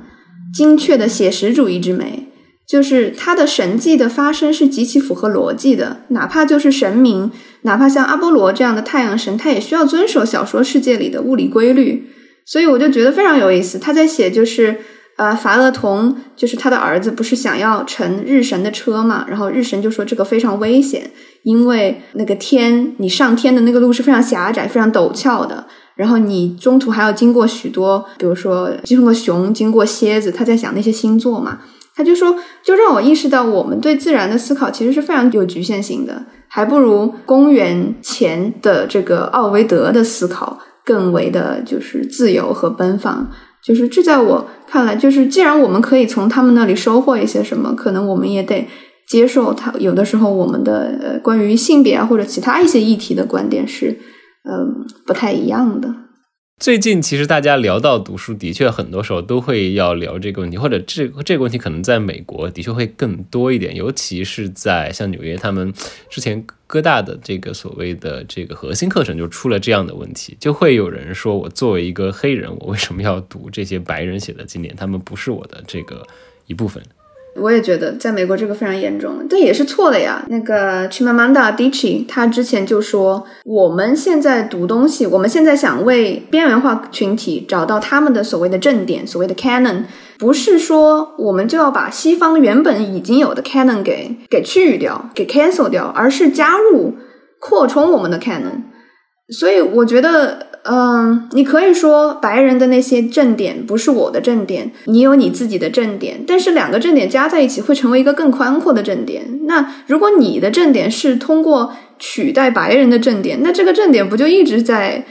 [0.55, 2.29] 精确的写实主义之美，
[2.73, 7.31] 就是他的神迹的发生是极其符合逻辑的，哪怕就是神明，
[7.63, 12.11] 哪怕像阿波罗这样的太阳神，他也需要遵守小说世界里的物理规律，
[12.47, 13.79] 所以我就觉得非常有意思。
[13.79, 14.79] 他在写就是。
[15.19, 19.27] 呃，法厄同就是他的儿子，不是想要乘日神的车嘛？
[19.29, 21.11] 然后日神就说这个非常危险，
[21.43, 25.67] 因为那个天，你上天的那个路是非常狭窄、非常陡峭的。
[25.97, 30.33] 然后你中途还要经过许多，比如说经过熊、经过蝎子。
[30.33, 31.59] 他在想那些星座嘛？
[31.95, 43.31] 他就说，就让我意识到，我们对自然的思考其实是非常有局限性的，还不如公元前的这个奥维德的思考更为的，就是自由和奔放。
[43.63, 48.67] 就是这，在我看来，就是既然我们可以从他们那里收获一些什么，可能我们也得
[49.07, 49.73] 接受他。
[49.79, 53.97] 有的时候，我们的呃关于性别啊或者其他一些议题的观点是，
[54.51, 55.95] 嗯，不太一样的。
[56.62, 65.75] 最近其实大家聊到读书，的确很多时候都会要聊这个问题，或者这这个问题可能在美国的确会更多一点，尤其是在像纽约，他们
[66.09, 74.72] 之前哥大的这个所谓的这个核心课程就出了这样的问题，就会有人说我作为一个黑人，我为什么要读这些白人写的经典？
[74.77, 76.07] 他们不是我的这个
[76.46, 76.81] 一部分。
[77.35, 80.23] 我也觉得，在美国这个非常严重，这也是错的呀。
[80.29, 89.85] 那个 Chimamanda Adichie 他之前就说，我们现在读东西，我们现在想为边缘化群体找到他们的所谓的正点，所谓的 canon，
[90.18, 96.95] 不是说我们就要把西方原本已经有的 canon 给给去掉，给 cancel 掉，而是加入
[97.40, 98.72] 扩充我们的 canon。
[99.33, 100.47] 所以我觉得。
[100.64, 109.40] 嗯，你可以说白人的那些正点不是我的正点，你有你自己的正点，但是两个正点加在一起会成为一个更宽阔的正点。
[109.49, 115.05] 那如果你的正点是通过取代白人的正点，那这个正点不就一直在？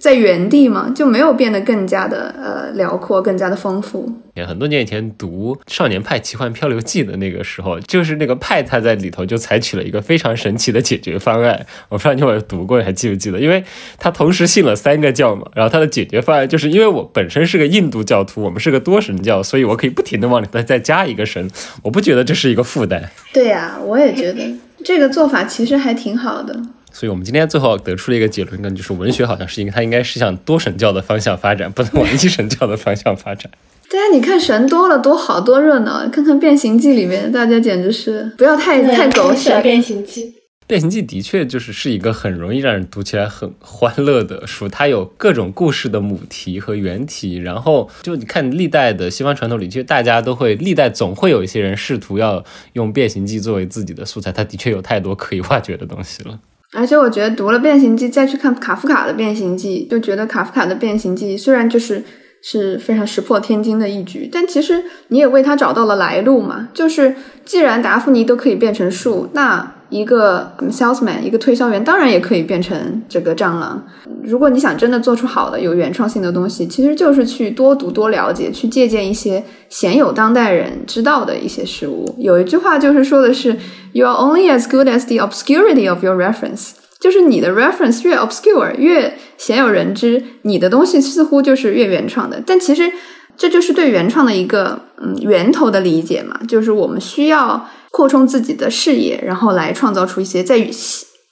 [0.00, 4.10] 在原地嘛，就没有变得更加的呃辽阔，更加的丰富。
[4.46, 11.66] 很多年以前读《少年派奇幻漂流记》的那个时候，就是那个派他在里头就采取了一个非常神奇的解决方案。
[11.88, 13.40] 我不知道你有没有读过，还记不记得？
[13.40, 13.64] 因为
[13.98, 21.50] 他同时信了三个教嘛，然后他的解决方案就是因为我本身是个印度教徒，我们是个多神教，所以我可以不停的往里头再加一个神。
[21.82, 23.10] 我不觉得这是一个负担。
[23.32, 24.40] 对呀，我也觉得
[24.84, 26.56] 这个做法其实还挺好的。
[26.98, 33.48] 所以，我们今天最后得出了一个结论，那就是文学好像是一个它应该是向多神教的方向发展，不能往一神教的方向发展。
[33.88, 39.54] 对啊，你看神多了多好多热闹，看看《变形记》里面，大家简直是不要太太狗血。
[39.62, 40.24] 《变形记》
[40.66, 56.40] 《变形记》的确就是是一个很容易让人读起来很欢乐的书，它有各种故事的母题和原题，然后就你看历代的西方传统里，其实大家都会历代总会有一些人试图要用《变形记》作为自己的素材，它的确有太多可以挖掘的东西了。
[56.72, 62.04] 而且我觉得读了《变形记》，再去看卡夫卡的《变形记》，就觉得卡夫卡的《变形记》虽然就是
[62.42, 66.68] 是非常石破天惊的一局，但其实你也为他找到了来路嘛。
[66.74, 69.74] 就是既然达芙妮都可以变成树，那。
[69.90, 73.82] 一个 salesman，一个推销员，当然也可以变成这个蟑螂。
[74.22, 82.14] 如果你想真的做出好的、有原创性的东西，其实就是去多读、多了解，去借鉴一些鲜有当代人知道的一些事物。
[82.18, 83.56] 有一句话就是说的是
[83.92, 92.42] ，You are only as good as the obscurity of your reference，就是你的 reference 越 obscure，越鲜有人知，你的东西似乎就是越原创的。
[92.44, 92.92] 但其实
[93.38, 97.66] 这就是对原创的一个嗯源头的理解嘛，就是我们需要。
[97.90, 100.58] 扩充自己的视野，然后来创造出一些在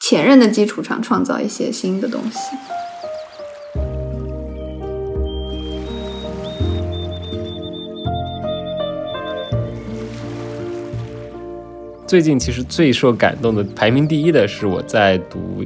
[0.00, 2.38] 前任的基础上创造一些新的东西。
[12.06, 15.64] 最近其实最受感动的排名第一的是我在读。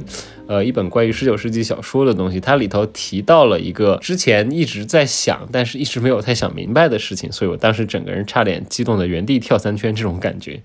[0.51, 10.59] 呃一本关于十九世纪小说的东西，它里头提到了一个之前一直在想，但是一直没有太想明白的事情，所以我当时整个人差点激动的原地跳三圈，这种感觉，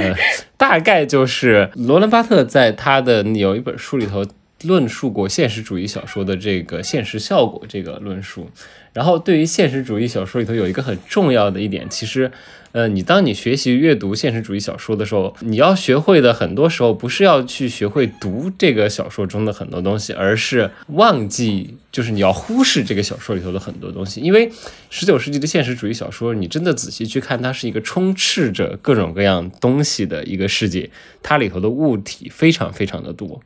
[0.00, 0.14] 呃，
[0.56, 4.24] 大概就是罗兰巴特在他的有一本书里头。
[4.64, 8.50] 论述过现实主义小说的这个现实效果这个论述，
[8.92, 12.28] 然后对于现实主义小说里头有一个很重要的一点，其实，
[12.72, 24.50] 呃，你当你学习阅读现实主义小说的时候，你要学会的很多时候不是要去学会读这个小说中的很多东西，而是忘记，就是你要忽视这个小说里头的很多东西，因为
[24.90, 30.90] 十九世纪的现实主义小说，你真的仔细去看，它是一个充斥着各种各样东西的一个世界，
[31.22, 33.40] 它里头的物体非常非常的多。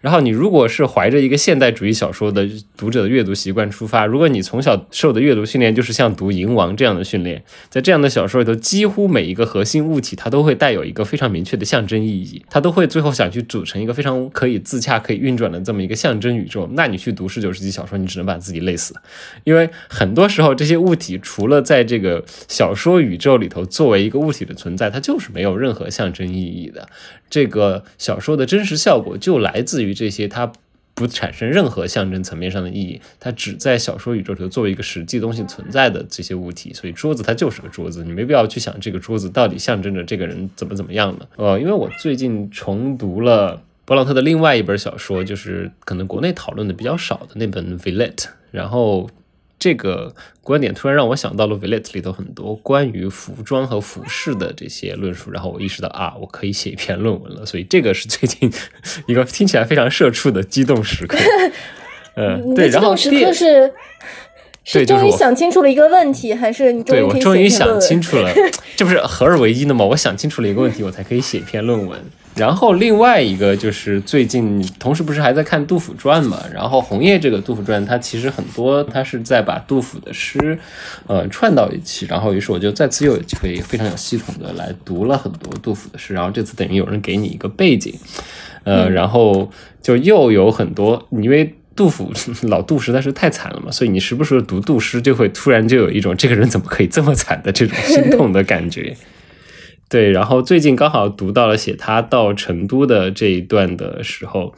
[0.00, 16.68] 然后你如果是怀着一个现代主义小说的读者的阅读习惯出发，如果你从小受的阅读训练就是像读《银王》这样的训练，在这样的小说里头，几乎每一个核心物体它都会带有一个非常明确的象征意义，它都会最后想去组成一个非常可以自洽、可以运转的这么一个象征宇宙。
[16.72, 18.94] 那你去读十九世纪小说，你只能把自己累死，
[19.44, 26.88] 因为很多时候这些物体除了在这个小说宇宙里头作为一个物体的存在，它就是没有任何象征意义的。
[27.28, 29.90] 这个小说的真实效果就来自于。
[30.00, 30.50] 这些它
[31.00, 41.26] 不产生任何象征层面上的意义，它只在小说宇宙里作为一个实际东西存在的这些物体，所以桌子它就是个桌子，你没必要去想这个桌子到底象征着这个人怎么怎么样呢。
[41.36, 48.14] 呃，因为我最近重读了勃朗特的另外一本小说，就是可能国内讨论的比较少的那本《villet》，
[48.50, 49.08] 然后。
[49.60, 57.44] 这个观点突然让我想到了《Villette》里头很多关于服装和服饰的这些论述，然后我意识到啊，我可以写一篇论文了。
[57.44, 58.50] 所以这个是最近
[59.06, 61.18] 一个听起来非常社畜的激动时刻。
[62.16, 63.70] 嗯， 对，然后时刻是
[64.64, 68.32] 是终于想清楚了一个问题，还是你对我终于想清楚了，
[68.76, 69.84] 这不是合二为一的吗？
[69.84, 72.00] 我想清楚了一个问题，我才可以写一篇论文。
[72.36, 76.42] 然后另外一个就是最近同时不是还在看杜甫传嘛？
[76.54, 80.58] 然后红叶这个杜甫传，它其实很多，它是在把杜甫的诗，
[81.06, 82.06] 呃串到一起。
[82.06, 86.14] 然后于是我就再次又有机会非常有系统的来读了很多杜甫的诗。
[86.14, 87.92] 然后这次等于有人给你一个背景，
[88.64, 89.50] 呃，然后
[89.82, 92.10] 就又有很多，因为杜甫
[92.44, 98.96] 老杜实在是太惨了嘛，所以你时不时读杜诗，就会突然就有一种这个人怎么可以这么惨的这种心痛的感觉。
[99.90, 104.54] 对，然后最近刚好读到了写他到成都的这一段的时候，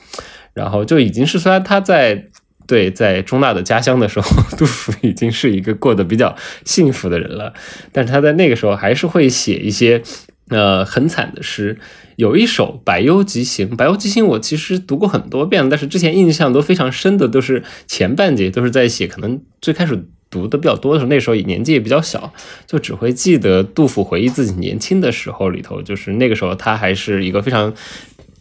[0.53, 2.29] 然后就已经是虽然他在
[2.67, 7.55] 对在中大的家乡的时候， 杜甫已经是一个过得比较幸福的人了，
[7.93, 10.03] 但是他在那个时候还是会写一些
[10.51, 11.79] 呃很惨的诗。
[12.17, 20.07] 有一首《百忧集行》，《百忧集行》我其实读过很多遍，但是之前印象都非常深的都是前半节都是在写，可能最开始。
[20.33, 22.33] 读的比较多的时候，那时候年纪也比较小，
[22.67, 27.75] 就只会记得杜甫回忆自己年轻的时候里头，就是那个时候他还是一个非常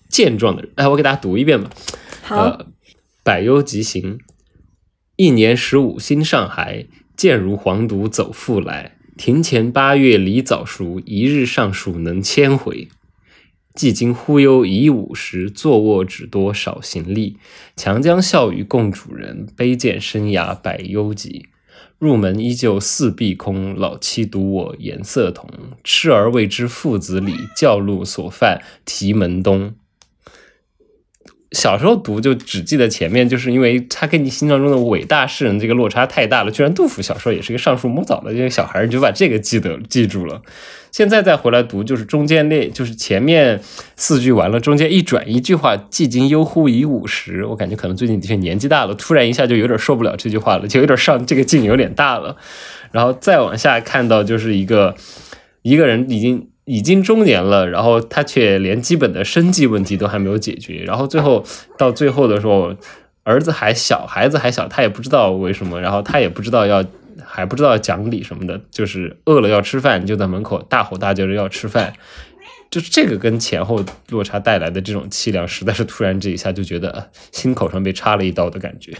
[0.10, 0.72] 健壮的人。
[0.76, 1.70] 哎，我给大家读一遍吧。
[2.24, 2.66] 好，
[3.24, 4.20] 百忧集行，
[5.18, 6.86] 一年十五新上海，
[7.18, 8.96] 健如黄犊走复来。
[9.18, 12.88] 庭前八月梨早熟，一日尚书能千回。
[13.76, 17.38] 既今忽悠已五十，坐卧只多少行李。
[17.76, 21.46] 强将笑语共主人，卑贱生涯百忧集。
[22.02, 25.48] 入门依旧四壁空，老妻独我颜色同。
[25.84, 29.76] 痴儿未知父子礼，教路所犯题门东。
[31.52, 36.52] 小时候读就只记得前面，就是因为他跟你心象中的伟大诗人这个落差太大了。
[36.52, 40.42] 居然杜甫小时候也是个尚书摸枣的这个小孩，你就把这个记得记住了。
[40.92, 43.62] 现在再回来读，就是中间那，就是前面
[43.96, 52.36] 四句完了，中间一转一句话，既今忧乎已五十，我感觉可能最近的确年纪大了，突然一下就有点受不了这句话了，就有点上这个劲有点大了。
[52.92, 54.96] 然后再往下看到，就是一个
[55.62, 61.44] 一个人已经已经中年了，然后他却连基本的生计问题都还没有解决，然后最后
[61.78, 62.76] 到最后的时候，
[63.24, 66.84] 儿子还小，孩子还小，他也不知道为什么，然后他也不知道要。
[67.24, 71.94] 还不知道讲理什么的，就是饿了要吃饭，就在门口大吼大叫着要吃饭，
[72.70, 78.94] 就是这个跟前后落差带来的这种凄凉，实在是突然这一下就觉得心口上被插了一刀的感觉。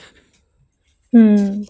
[1.14, 1.66] 嗯，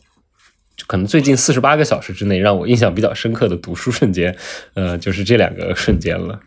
[0.87, 4.35] 可能最近四十八个小时之内让我印象比较深刻的读书瞬间，
[4.75, 6.39] 呃，就是这两个瞬间了。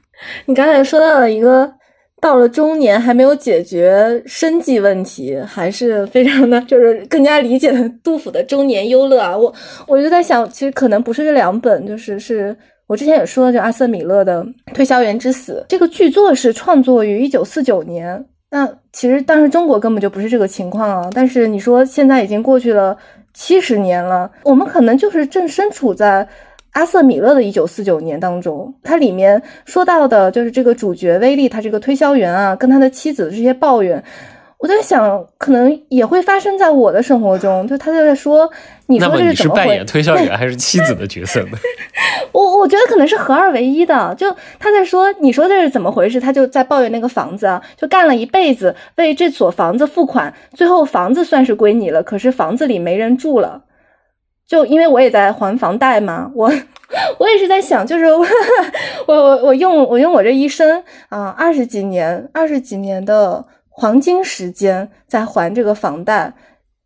[0.47, 1.72] 你刚才说到了一个。
[2.20, 7.70] 到了中年还没有解决生计问题，还是非常的， 就是更加理解
[8.03, 9.37] 杜甫的中年忧乐啊。
[9.37, 9.55] 我
[9.87, 12.57] 我就在想，其实可能不是这两本，就是是
[12.87, 18.24] 我之前也说了，就阿瑟米勒的《推销员之死》这个剧作是创作于一九四九年。
[18.51, 21.11] 那其实当时中国根本就不是这个情况啊。
[21.12, 22.97] 但是你说现在已经过去了
[23.35, 26.26] 七十年了，我们可能就是正身处在。
[26.74, 34.03] 阿瑟·米勒的《一九四九年》当中，它里面说到的就是这个主角威利，他这个推销员啊，跟他的妻子的这些抱怨。
[34.64, 37.68] 我在想，可能也会发生在我的生活中。
[37.68, 38.50] 就他就在说，
[38.86, 41.58] 你说这是怎么回扮演推销员还是妻子的角色呢？
[42.32, 44.14] 我我觉得可能是合二为一的。
[44.14, 46.18] 就他在说，你说这是怎么回事？
[46.18, 53.64] 他就在抱怨那个房子啊，就干了一辈子为这所房子付款，最后房子算是归你了，可是房子里没人住了。
[54.46, 56.50] 就因为我也在还房贷嘛，我
[57.20, 58.26] 我也是在想，就是我
[59.06, 63.44] 我我用我用我这一生啊二十几年二十几年的
[63.74, 66.32] 黄金时间在还这个房贷，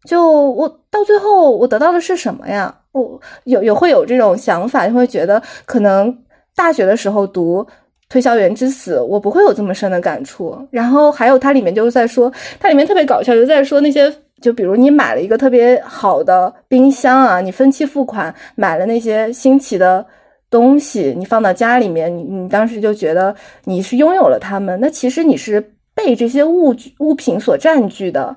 [0.05, 2.75] 就我到最后我得到的是什么呀？
[2.93, 6.19] 我有有会有这种想法，就会觉得可能
[6.57, 7.67] 大学的时候读。
[8.11, 10.57] 推销员之死，我不会有这么深的感触。
[10.71, 14.11] 然后还有它里面就是在说，它里面特别搞笑，就在说那些，
[14.41, 20.07] 就比如你买了一个特别好的冰箱啊，你分期付款买了那些新奇的
[20.49, 28.37] 东西，你放到家里面，你你当时就觉得你是拥有了它们，那其实你是被这些物物品所占据的。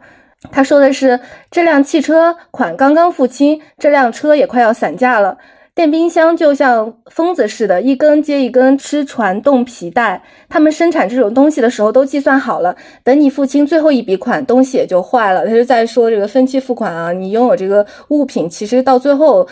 [0.51, 1.19] 他说的是，
[1.51, 5.37] 这辆汽车款刚刚付清，这辆车也快要散架了。
[5.75, 10.21] 电冰箱就像疯子似的，一根接一根吃传动皮带。
[10.49, 15.45] 他们生产这种东西的时候都计算好了，等你付清最后一笔款，东西也就坏了。
[15.45, 19.47] 他就在说这个分期付款啊，你拥有这个物品，其实到最后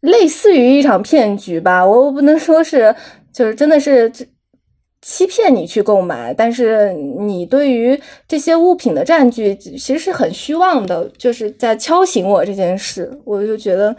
[0.00, 1.84] 类似于一场骗局吧。
[1.84, 2.94] 我我不能说是，
[3.32, 4.10] 就是真的是
[5.02, 13.20] 欺骗你去购买，但是你对于这些物品的占据其实是很虚妄的，就是在敲醒我这件事。
[13.24, 13.94] 我就觉得。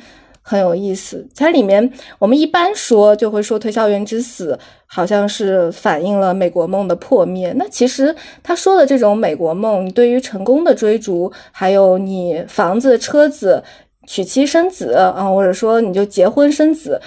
[0.46, 1.90] 很有意思，它里面
[2.20, 7.54] 我们一般说就会说推销员之死好像是反映了美国梦的破灭。
[7.56, 13.64] 那其实他说的这种美国梦，对于成功的追逐，还有你房子、车子、
[14.06, 17.00] 娶妻生子啊，或者说你就结婚生子，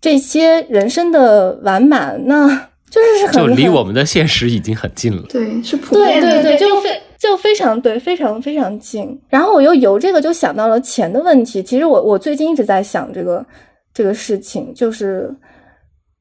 [0.00, 5.22] 这些人生的完满，那 就是是很就离我们的现实已经很近了。
[5.28, 7.02] 对，是普遍的，对对对，就非。
[7.18, 9.20] 就非常对，非常非常近。
[9.28, 11.60] 然后我又由这个就想到了钱的问题。
[11.60, 13.44] 其实我我最近一直在想这个
[13.92, 15.28] 这个事情，就是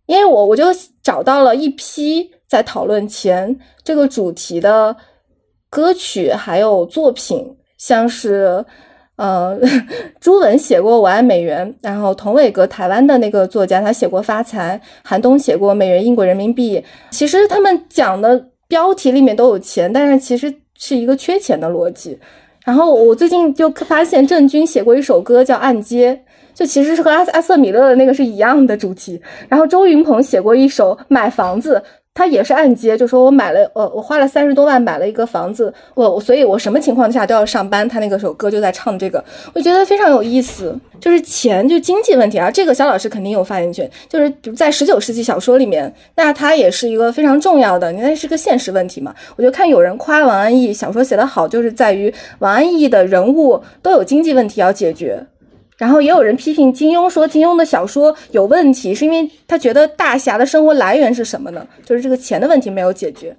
[0.08, 0.64] 因为我我就
[1.04, 4.98] 找到了一批在讨论钱这个主题的
[5.70, 7.46] 歌曲还有作品，
[7.78, 8.66] 像是
[9.18, 9.60] 呃
[10.20, 16.80] 朱文写过《我爱美元》，然后童伟格台湾的那个作家他写过《发财》，韩东写过《美元英国人民币》。
[17.12, 20.54] 其实他们讲的标题里面都有钱，但是其实。
[20.80, 22.16] 是一个缺钱的逻辑，
[22.64, 26.14] 然后我最近就发现郑钧写过一首歌叫《暗街》，
[26.54, 29.20] 就其实是和阿阿瑟米勒的那个是一样的主题。
[29.50, 31.84] 然后周云鹏写过一首《买房子》。
[32.18, 37.88] 他也是按揭，就说我买了，呃，我花了三十多万买了一个房子，我所以，我什么情况下都要上班。
[37.88, 43.88] 他那个首歌就在唱这个，我觉得非常有意思，就是钱就经济问题啊，这个肖老师肯定有发言权。
[44.10, 49.14] 就是在十九世纪小说里面，那他也是一个非常重要的，那是个现实问题嘛。
[49.36, 55.24] 我就看有人夸王安忆小说写得好，就是在于王安忆的人物都有经济问题要解决。
[55.78, 61.66] 然后也有人批评金庸，说金庸的小说有问题，是因为他觉得大侠的生活来源是什么呢？
[61.86, 63.36] 就是这个钱的问题没有解决。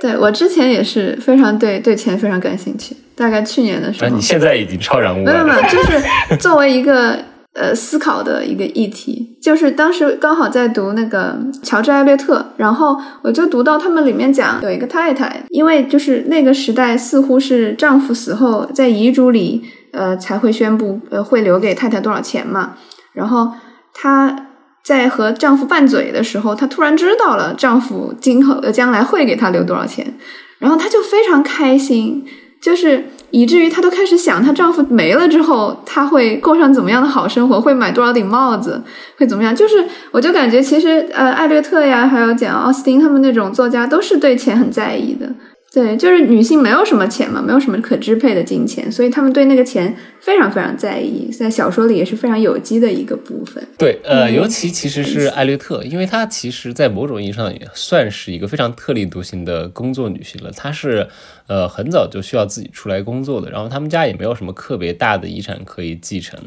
[0.00, 4.14] 对我之前也是非常对对钱非常感兴趣，大概去年的时候。
[4.14, 5.32] 你现在已经超然物了。
[5.32, 7.18] 没有没有，就是作为一个
[7.54, 19.64] 呃思考的一个议题，就是当时刚好在读那个乔治艾略特，然后我就读到他们里面讲有一个太太，因为就是那个时代似乎是丈夫死后在遗嘱里。
[19.98, 22.74] 呃，才会宣布呃会留给太太多少钱嘛？
[23.12, 23.50] 然后
[23.92, 24.46] 她
[24.84, 30.14] 在和丈夫拌嘴的时候，她突然知道了丈夫今后呃将来会给她留多少钱，
[30.60, 32.24] 然后她就非常开心，
[32.62, 37.60] 就是以至于她都开始想，她丈夫没了之后，她会过上怎么样的好生活？
[37.60, 38.80] 会买多少顶帽子？
[39.18, 39.54] 会怎么样？
[39.54, 45.28] 就是我就感觉其实呃，艾略特呀，还有讲奥斯汀他们那种作家，都是对钱很在意的。
[45.70, 53.62] 对，就是女性没有什么钱嘛，没有什么可支配的金钱，所以他们对那个钱非常非常在意，在小说里也是非常有机的一个部分。
[53.76, 60.50] 对，呃，尤其其实是艾略特，因为她其实在某种意义上也算是一个非常特立独行的工作女性了。
[60.52, 61.06] 她是
[61.48, 66.40] 呃很早就需要自己出来工作的，然后他们家也没有什么特别大的遗产可以继承。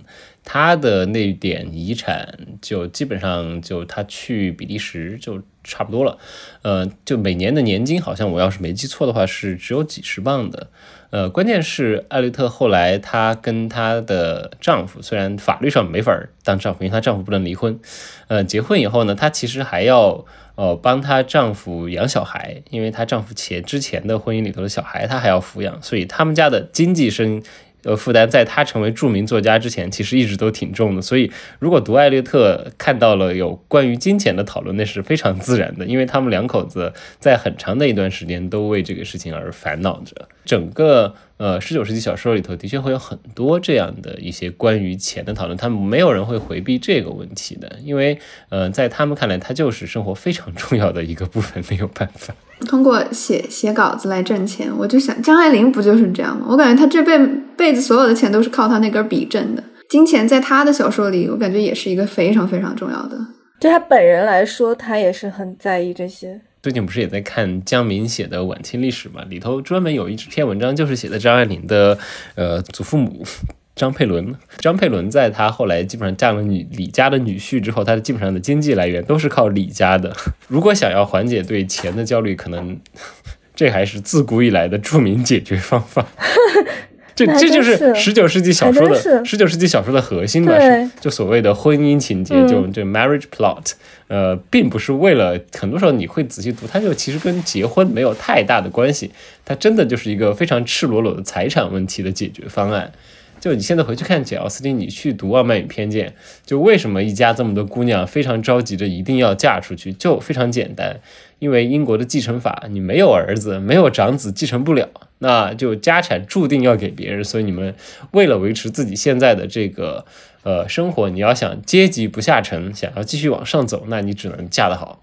[0.44, 6.18] 他的那点遗产就基本上就他去比利时就差不多了，
[6.64, 10.68] 呃，就每年的年金好像我要是没记错的话是只有几十磅的，
[11.12, 17.80] 呃，关键是艾略特后来她跟她的丈夫虽然法律上没法当丈夫，因为她丈夫不能离婚，
[18.28, 20.26] 呃，结婚以后呢，她其实还要
[20.56, 27.44] 呃帮她丈夫养小孩，因为她丈夫前之前的婚姻里头的小孩她还要抚养，所以他们家的经济生。
[27.84, 31.02] 呃负担，在他成为著名作家之前，其实一直都挺重的。
[31.02, 40.28] 所以，如果读艾略特看到了有关于金钱的讨论，那是非常自然的，因为他们两口子在很长的一段时间都为这个事情而烦恼着。
[40.44, 48.18] 整个呃十九世纪小说里头，的确会有很多这样的一些关于钱的讨论，他们没有人会回避这个问题的，因为
[48.50, 52.34] 呃在他们看来，它就是生活非常重要的一个部分，没有办法。
[52.68, 56.46] 通过写写稿子来挣钱，我就想张爱玲不就是这样吗？
[56.50, 57.18] 我感觉她这辈
[57.56, 59.64] 辈子所有的钱都是靠他那根笔挣的。
[59.90, 63.18] 金钱在他的小说里，我感觉也是一个非常非常重要的。
[63.60, 66.42] 对他本人来说，他也是很在意这些。
[66.64, 69.24] 最近不是也在看江民写的晚清历史嘛？
[69.30, 71.98] 里头专门有一篇文章，就是写的张爱玲的
[72.36, 73.26] 呃祖父母。
[73.74, 80.16] 张佩伦，张佩伦在他后来基本上嫁了女李家的女婿之后，他的基本上的经济来源都是靠李家的。
[80.48, 82.78] 如果想要缓解对钱的焦虑，可能
[83.56, 86.06] 这还是自古以来的著名解决方法。
[87.14, 90.54] 这这就是十九世纪小说的十九世纪小说的核心嘛？
[91.00, 93.72] 就所谓的婚姻情节，就这 marriage plot，
[94.08, 99.12] 呃，并不是为了很多时候你会仔细读，它就其实跟结婚没有太大的关系，
[99.44, 102.92] 它真的就是一个非常赤裸裸的财产问题的解决方案。
[103.40, 106.10] 就你现在回去看简奥斯汀，你去读《傲慢与偏见》，
[106.46, 111.00] 就为什么一家这么多姑娘非常着急着一定要嫁出去，就非常简单，
[111.40, 114.88] 因为英国的继承法，你没有儿子，没有长子继承不了，
[115.22, 117.74] 那就家产注定要给别人，所以你们
[118.12, 120.04] 为了维持自己现在的这个
[120.44, 125.02] 呃生活，你要想阶级不下沉，想要继续往上走，那你只能嫁得好。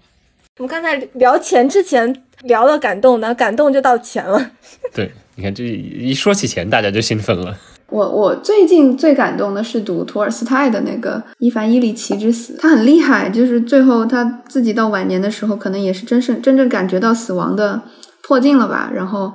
[0.57, 4.51] 我们刚才聊钱之前聊了感动那，感动就到钱了。
[4.93, 7.57] 对，你看这一说起钱，大家就兴奋了。
[7.87, 17.81] 我我最近最感动的是读托尔斯泰的那个《伊凡·伊里奇之死》，他很厉害，就是最后他自己到晚年的时候，可能也是真正真正感觉到死亡的
[18.21, 19.33] 迫近了吧，然后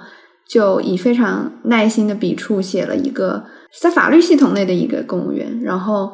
[0.48, 3.44] 就以非常耐心的笔触写了一个
[3.80, 6.12] 在法律系统内的一个公务员，然后。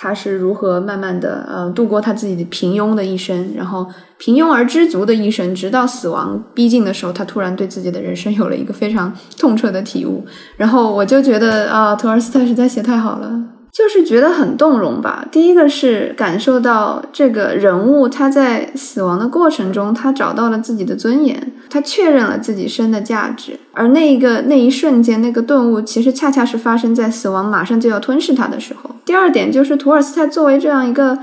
[0.00, 3.84] 他是如何慢慢的呃度过他自己的平庸的一生，然后
[4.16, 10.24] 平庸而知足的一生，直到死亡逼近的时候，他突然对自己的人生有了一个非常痛彻的体悟。
[10.56, 13.57] 然后我就觉得啊，托尔斯泰实在写太好了。
[13.78, 15.24] 就是觉得很动容吧。
[15.30, 23.56] 第一个是感受到这个人物他在死亡的过程中，他找到了自己的尊严，他确认了自己生的价值。
[23.72, 28.90] 而那一个那一瞬间，那个顿悟，其实恰恰是发生在死亡马上就要吞噬他的时候。
[29.04, 31.16] 第二点就是托尔斯泰作为这样一个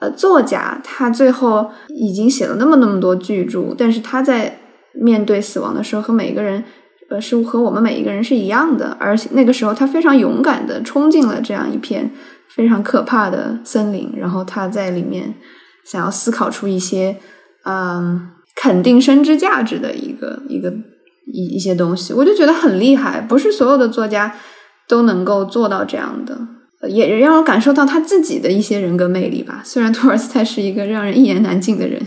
[0.00, 4.58] 呃作家，他最后已经写了那么那么多巨著，但是他在
[4.94, 6.64] 面对死亡的时候和每个人。
[7.10, 12.10] 呃，是和我们每一个人是一样的，而且那个时候他非常勇敢的冲进了这样一片
[12.54, 15.34] 非常可怕的森林，然后他在里面
[15.84, 17.16] 想要思考出一些
[17.64, 20.70] 嗯肯定生之价值的一个一个
[21.32, 24.34] 一一些东西，我就觉得很厉害，不是所有的作家
[24.86, 26.36] 都能够做到这样的，
[26.88, 29.62] 也让我感受到他自己的一些人格魅力吧。
[29.64, 32.02] 虽然托尔斯泰是一个让人一言难尽的人。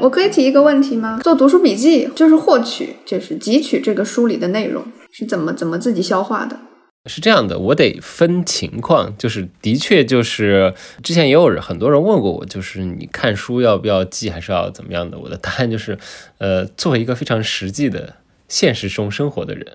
[0.00, 1.20] 我可以提一个问题吗？
[1.22, 4.82] 做读书笔记就是获取，就是汲取这个书里的内容，
[5.12, 6.56] 是怎么怎么自己消化的？
[7.06, 10.72] 是这样的，我得分情况，就是的确就是
[11.02, 15.18] 之前也有人很多人问过我，就是你看书要不要记，还是要怎么样的？
[15.18, 15.98] 我的答案就是，
[16.38, 18.14] 呃，作为一个非常实际的
[18.48, 19.66] 现实中生活的人。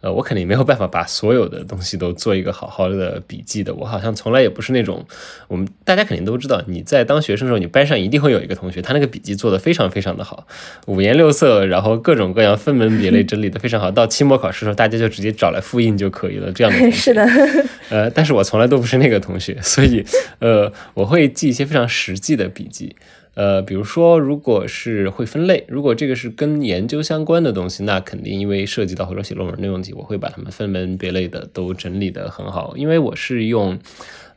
[0.00, 3.74] 呃，我肯定没有办法把所有的东西都做一个好好的笔记的。
[3.74, 5.04] 我好像从来也不是那种，
[5.46, 10.46] 我们大家肯定都知道，你在当学生的时候，你班上一定会有一个同学，他那个笔记做的非常非常的好，
[10.86, 13.90] 五颜六色，然后各种各样分门别类整理的非常好。
[13.90, 16.50] 到期末考试的时候，大家就直接找来复印就可以了。
[16.52, 17.22] 这样的 是的，
[17.90, 20.04] 呃，但是我从来都不是那个同学，所以
[20.38, 22.96] 呃，我会记一些非常实际的笔记。
[23.34, 33.78] 呃，比如说，如果是会分类，如果这个是跟研究相关的东西，那肯定因为涉及到或者写论文的问题，我会把它们分门别类的都整理得很好，因为我是用。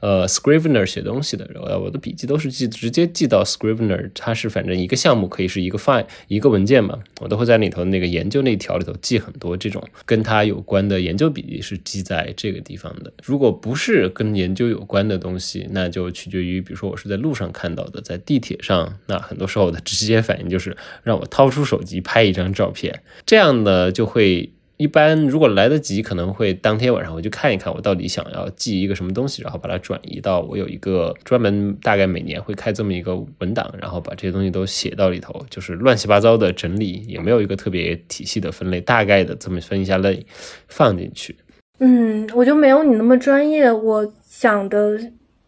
[0.03, 13.13] 呃，Scrivener 写东西的，呃，我的笔记都是记直接记到 Scrivener，它是反正一个项目可以是一个 file 一个文件嘛，我都会在里头那个研究那条里头记很多这种跟它有关的研究笔记是记在这个地方的。
[13.23, 24.51] 如果不是跟研究有关的东西，那就取决于，比如说我是在路上看到的，在地铁上，那很多时候的直接反应就是让我掏出手机拍一张照片，这样的就会。
[24.77, 40.25] 一般如果来得及，可能会当天晚上回去看一看，我到底想要记一个什么东西，然后把它转移到我有一个专门，大概每年会开这么一个文档，然后把这些东西都写到里头，就是乱七八糟的整理，也没有一个特别体系的分类，大概的这么分一下类
[40.67, 41.35] 放进去。
[41.79, 44.99] 嗯，我就没有你那么专业，我想的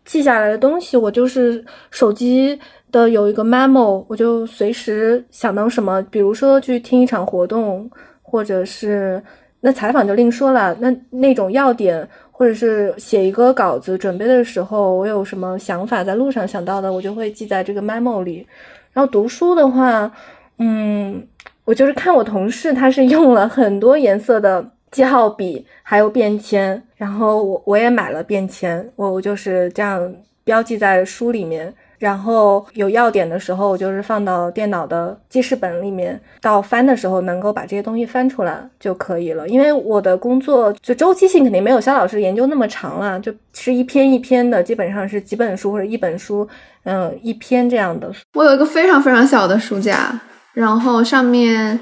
[0.06, 2.60] 记下来的东西，我就是手机
[2.92, 7.90] 的有一个 memo，我就随时想到什么，比如说去听一场活动，
[8.36, 9.24] 或者是
[9.62, 18.46] 那采访就另说了，那那种要点，或者是写一个稿子准备的时候，我有什么想法在路上想到的，我就会记在这个 memo 里。
[18.92, 20.12] 然后读书的话，
[20.60, 21.26] 嗯，
[21.64, 24.70] 我就是看我同事他是用了很多颜色的。
[24.92, 30.14] 记号笔还有便签，然后我我也买了便签，我我就是这样
[30.46, 39.48] 标记在书里面，然后有要点的时候，我就是放到电脑的记事本里面，到翻的时候能够把这些东西翻出来就可以了。
[39.48, 46.48] 因为我的工作就周期性肯定没有肖老师研究那么长了，就是一篇一篇的，基本上是几本书或者一本书，
[46.84, 48.12] 嗯，一篇这样的。
[48.34, 50.20] 我有一个非常非常小的书架，
[50.54, 51.80] 然后上面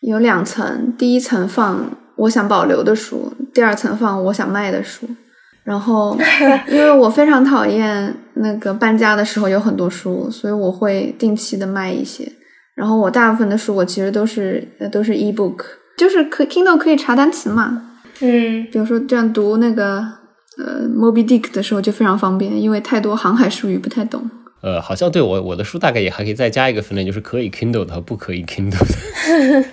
[0.00, 1.90] 有两层，第一层放。
[2.16, 5.04] 我想保留的书，第二层放我想卖的书，
[5.64, 6.16] 然后
[6.68, 12.30] 因为我非常讨厌那个搬家的时候有很多书，所以我会定期的卖一些。
[12.74, 15.64] 然后我大部分的书我其实都是都是 e-book，
[15.96, 17.82] 就是可 Kindle 可以查单词嘛，
[18.20, 20.04] 嗯，比如说这样读那个
[20.58, 24.28] 呃 Moby Dick 的时候就非常方便，因为太多航海术语不太懂。
[24.60, 29.64] 呃，好像对我我的书大概也还可以再加一个分类，就是可以 Kindle 的和不可以 Kindle 的。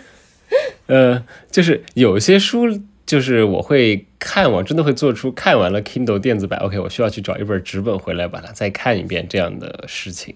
[0.87, 2.67] 呃，就是有些书，
[3.05, 10.35] 就是我会看，我真的会做出看完了 Kindle 电子版，OK，我需要去找一本纸本回来把它再看一遍这样的事情。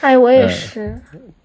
[0.00, 0.94] 哎，我也是。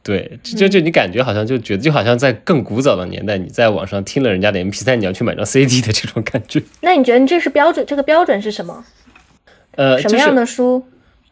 [0.04, 6.62] 对，就就你感觉好像就觉得就好像在更古早的年代，你在网上听了人家的 MP3，你要去买张 CD 的这种感觉。
[6.82, 7.86] 那你觉得你这是标准？
[7.86, 8.84] 这个标准是什么？
[9.78, 10.86] 呃，什么样的书？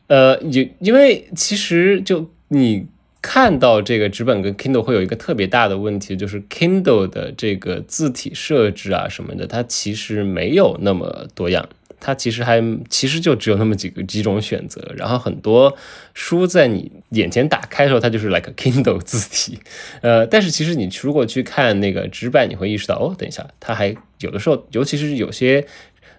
[0.08, 2.88] 呃，有，因为其实就你。
[3.28, 11.68] 看到这个纸本跟 Kindle 会有一个特别大的问题，就是 Kindle 的这个字体设置啊什么的，它其实没有那么多样，
[12.00, 14.94] 它其实还其实就只有那么几个几种选择。
[14.96, 15.76] 然后很多
[16.14, 19.58] 书在你眼前打开的时候，它就是 like Kindle 字体，
[20.02, 25.66] 呃，但是其实你如果去看那个纸板，你会意识到，哦，等一下，它还有的时候，尤其是有些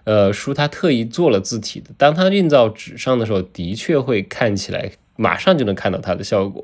[0.03, 4.91] 呃书，它特意做了字体的，当它印到纸上的时候，的确会看起来。
[5.17, 6.63] 马上就能看到它的效果，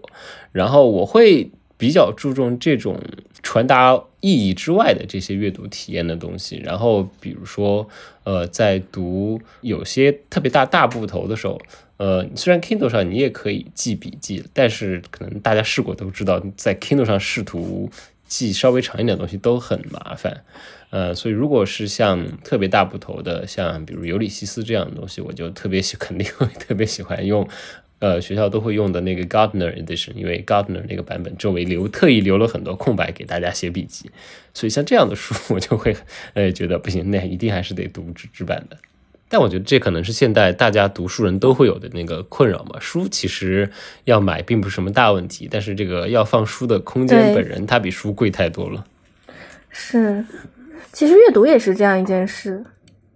[0.54, 2.98] 然后我会比较注重这种
[3.42, 6.56] 传达意义之外的这些阅读体验的东西。
[6.64, 7.88] 然后比如说，
[8.24, 11.60] 呃，在读有些特别大大部头的时候，
[11.98, 17.90] 呃，虽然 Kindle 上你也可以记笔记，但是可能大家试过都知道，在 Kindle 上试图
[18.26, 20.44] 记稍微长一点的东西都很麻烦。
[20.90, 27.48] 呃，所以如果是像特别大部头的，像比如尤里西斯这样的东西，我就特别喜肯定会 特别喜欢用。
[28.04, 34.12] 呃，学校都会用的那个 Gardner Edition，因为 Gardner 那个版本周围留特意留了很多空白给大家写笔记，
[34.54, 35.96] 所以像这样的书 我就会
[36.34, 38.76] 呃觉得不行，那一定还是得读纸质版的。
[39.30, 42.78] 但我觉得这可能是现代大家读书人都会有的那个困扰嘛。
[42.82, 43.72] 书其实
[44.04, 48.86] 要买并不是什么大问题，但是这个要放书的空间本人它比书贵太多了。
[49.70, 50.26] 是，
[50.92, 52.66] 其实阅读也是这样一件事。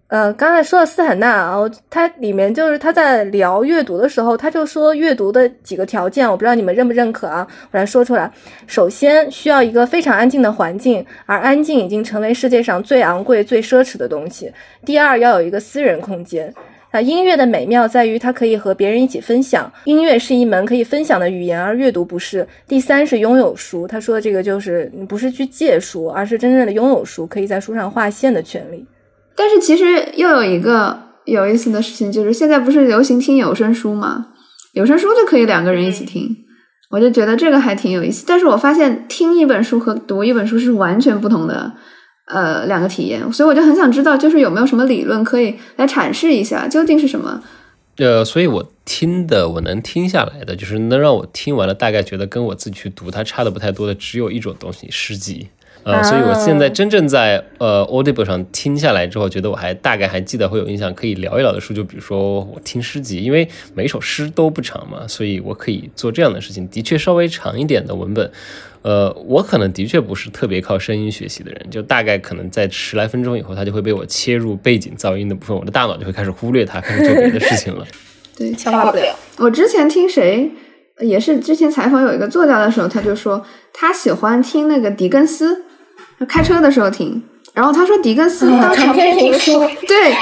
[0.09, 8.31] 呃，刚才说到斯坦纳啊，他里面就是他在聊阅读的时候，他就说阅读的几个条件，我不知道你们认不认可啊，我来说出来。
[8.67, 14.49] 首先需要一个非常安静的环境，而安静已经成为世界上最昂贵、最奢侈的东西。
[14.85, 16.53] 第二，要有一个私人空间。
[16.91, 22.47] 啊，音乐的美妙在于它可以和别人一起分享，音乐是一门可以分享的语言，而阅读不是。
[22.65, 28.85] 第三是拥有书，他说这个就是你不是去借书，而是真正的拥有书，可以在书上划线的权利。
[29.37, 34.29] 但是其实又有一个有意思的事情，就是现在不是流行听有声书吗？
[34.73, 36.35] 有声书就可以两个人一起听，
[36.89, 38.25] 我就觉得这个还挺有意思。
[38.27, 41.71] 但是我发现听一本书和读一本书是完全不同的，
[42.25, 43.31] 呃，两个体验。
[43.31, 47.41] 所以我就很想知道，就是有没有什么理论可以来阐释一下，究竟是什么？
[47.97, 55.47] 呃，所以我听的，我能听下来的，就是能让我听完了，大概觉得跟我自己去读它差的不太多的，只有一种东西——诗集。
[55.87, 66.67] 呃，所以我现在真正在呃 Audible 上听下来之后，觉得我还大概还记得会有印象，可以聊一聊的书，就比如说我听诗集，因为每首诗都不长嘛，所以我可以做这样的事情。
[66.67, 68.29] 的确稍微长一点的文本，
[68.81, 77.87] 呃，我可能的确不是特别靠声音学习的人，就大概可能在十来分钟以后，它就会被我切入背景噪音的部分，我的大脑就会开始忽略它，开始做别的事情了。
[78.35, 79.15] 对，消化不了。
[79.37, 80.51] 我之前听谁
[80.99, 85.63] 也是之前采访有一个作家的时候，他就说他喜欢听那个狄更斯。
[86.25, 87.21] 开车的时候听，
[87.53, 90.13] 然后他说狄更斯当长篇评书，对，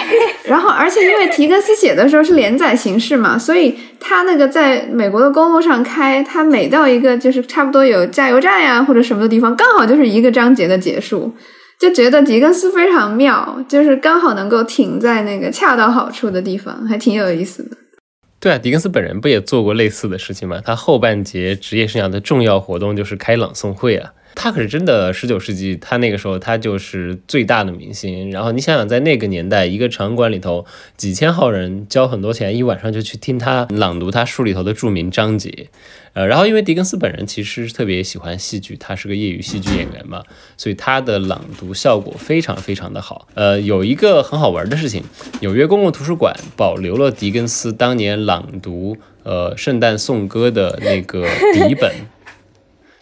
[0.44, 11.34] 然后而且因为狄更斯写的时候是连载形式嘛，所以他那个在美国的公路上开，他每到一个就是差不多有加油站呀或者什么的地方，刚好就是一个章节的结束，
[11.80, 17.78] 就觉得狄更斯非常妙，就是刚好能够停在那个恰到好处的地方，还挺有意思的。
[18.40, 20.62] 对啊，狄更斯本人不也做过类似的事情吗？
[20.64, 24.12] 他后半截职业生涯的重要活动就是开朗诵会啊。
[24.36, 28.30] 他可是真的十九世纪，他那个时候他就是最大的明星。
[28.32, 30.66] 然后你想想，在那个年代，一个场馆里头
[30.98, 35.70] 几千号人交很多钱，一晚上就去听他朗读他书里头的著名章节。
[36.14, 40.24] 呃，然后因为狄更斯本人其实特别喜欢戏剧，他是个业余戏剧演员嘛，
[40.56, 43.28] 所以他的朗读效果非常非常的好。
[43.34, 45.04] 呃，有一个很好玩的事情，
[45.42, 51.94] 纽约公共图书馆保留了狄更斯当年朗读呃圣诞颂歌的那个底本。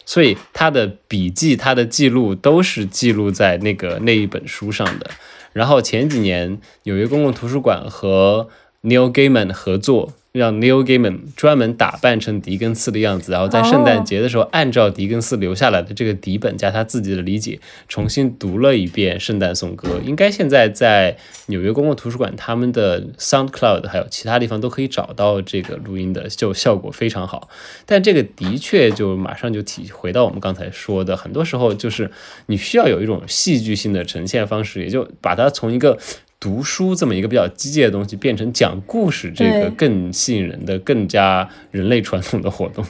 [0.06, 5.10] 所以他的笔记、他的记录都是记录在那个那一本书上的。
[5.52, 8.48] 然后前几年，纽约公共图书馆和
[8.82, 10.12] Neil Gaiman 合作。
[10.34, 20.00] 让 Neil Gaiman 专门打扮成狄更斯的样子，然后在圣诞节的时候，按照狄更斯留下来的这个底本加他自己的理解，重新读了一遍圣诞颂歌。
[20.04, 21.16] 应该现在在
[21.46, 27.48] 纽约公共图书馆他们的 SoundCloud 还有其他地方都可以找到这个录音的，就效果非常好。
[27.86, 32.10] 但这个的确就马上就体回到我们刚才说的，很多时候就是
[32.46, 35.96] 你需要有一种戏剧性的呈现方式，也就把它从一个。
[36.38, 42.84] 读书这么一个比较机械的东西，变成讲故事这个更吸引人的、更加人类传统的活动。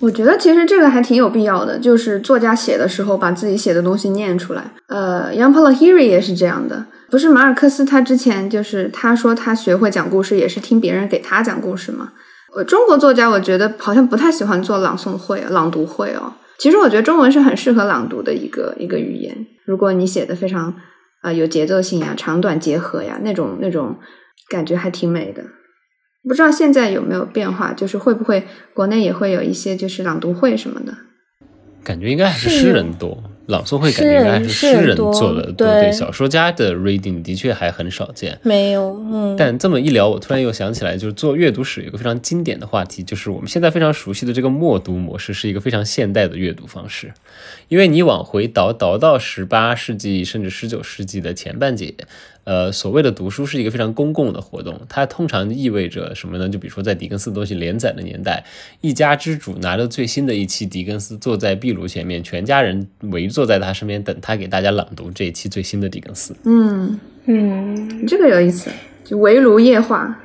[0.00, 4.72] 我觉得其实这个还挺有必要的，就是作家写的时候把自己写的东西念出来。
[4.88, 12.12] 呃，Young Paul h e r y 也是这样的，不是马尔克斯他之前就是他说他学会讲故事也是听别人给他讲故事嘛？
[12.56, 16.32] 呃，中国作家我觉得好像不太喜欢做朗诵会、朗读会哦。
[16.58, 20.74] 其实我觉得中文是很适合朗读的一个一个语言，如果你写的非常。
[21.24, 23.96] 啊，有节奏性呀，长短结合呀，那种那种
[24.50, 25.42] 感觉还挺美的。
[26.22, 30.94] 不知道现在有没有变化，就是会不会国内也会有一些就是朗读会什么的？
[31.82, 33.22] 感觉应该还是诗人多。
[33.46, 38.38] 朗诵会感觉应该是诗人做的，对对，小说家的 reading 的确还很少见。
[38.42, 39.36] 没有，嗯。
[39.36, 47.12] 但这么一聊，我突然又想起来，就是做阅读史有个非常经典的话题，就是我们现在非常熟悉的这个默读模式，是一个非常现代的阅读方式。
[47.68, 51.94] 因为你往回倒，倒到十八世纪甚至十九世纪的前半截。
[52.44, 56.46] 呃，所谓的读书是一个非常公共的活动，它通常意味着什么呢？
[56.48, 58.44] 就比如说在狄更斯的东西连载的年代，
[58.82, 66.36] 一家之主拿着最新的一期狄更斯，坐在壁炉前面，全家人围坐在他身边，等他给大家朗读这一期最新的狄更斯。
[66.44, 68.70] 嗯嗯，这个有意思，
[69.02, 70.20] 就围炉夜话。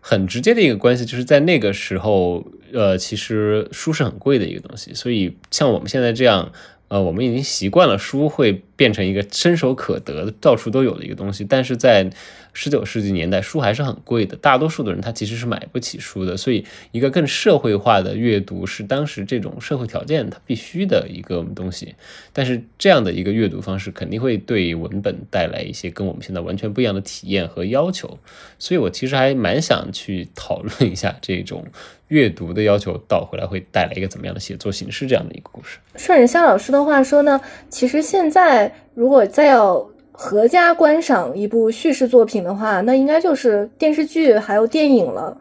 [0.00, 6.50] 很直接的一个关系，就是在那个时候，呃，其实书是很贵的一个东西，所以像我们现在这样。
[6.88, 12.10] 呃，我们已经习惯了书会变成一个伸手可得的、到处都有的一个东西，但是在
[12.52, 21.94] 十九世纪年代，书还是很贵的，大多数的人他其实是买不起书的，所以一个更社会化的阅读是当时这种社会条件它必须的一个东西。
[22.32, 28.18] 但是这样的一个阅读方式肯定会对文本带来一些跟我们现在完全不一样的体验和要求，
[28.58, 31.64] 所以我其实还蛮想去讨论一下这种。
[32.08, 35.06] 阅读的要求倒回来会带来一个怎么样的写作形式？
[35.06, 35.78] 这样的一个故事。
[35.96, 45.36] 顺着肖老师的话说呢，其实现在如果再要合家观赏一部叙事作品的话，那应该就是电视剧还有电影了。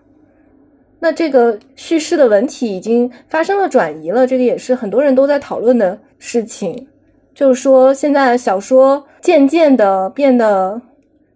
[1.00, 6.88] 那这个叙事的文体已经发生了转移了，这个也是很多人都在讨论的事情。
[7.34, 10.82] 就是说，现在小说渐渐的变得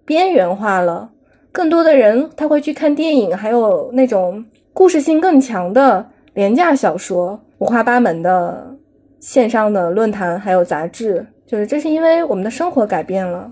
[0.05, 1.09] 边缘化了，
[1.51, 4.45] 更多的人他会去看电影，还有那种。
[4.77, 8.75] 故事性更强的廉价小说，五花八门的
[9.21, 13.51] 线上的论坛还有杂志，就是这是因为我们的生活改变了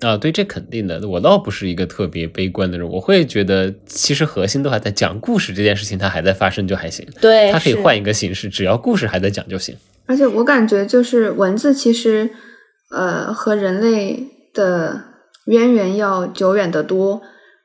[0.00, 0.16] 啊。
[0.16, 1.06] 对，这肯定的。
[1.08, 7.06] 我倒不是一个特别悲观的人，我会觉得其实核心都还在讲故事这件事情，它还在发生就还行。
[7.20, 9.76] 对，它可以换一个形式，只要故事还在讲就行。
[10.06, 12.30] 而且我感觉就是文字其实
[12.90, 15.02] 呃和人类的
[15.46, 17.22] 渊源要久远得多。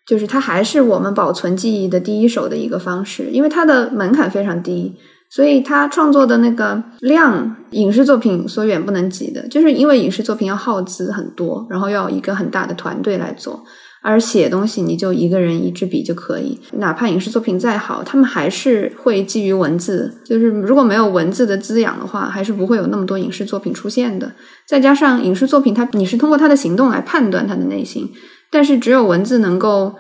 [0.07, 4.95] 就是它还是我们保存记忆的第一手的一个方式，因为它的门槛非常低，
[5.29, 9.45] 所以他创作的那个量，影视作品所远不能及的。
[9.49, 13.61] 就是因为影视作品要耗资很多，然后要一个很大的团队来做，
[14.01, 16.57] 而写东西你就一个人一支笔就可以。
[16.77, 24.31] 哪怕影视作品再好，他们还是会基于文字，就是如果没有文字的滋养的话，还是不会有那么多影视作品出现的。
[24.65, 28.09] 再加上影视作品，它你是通过他的行动来判断他的内心。
[28.49, 29.93] 但是只有文字能够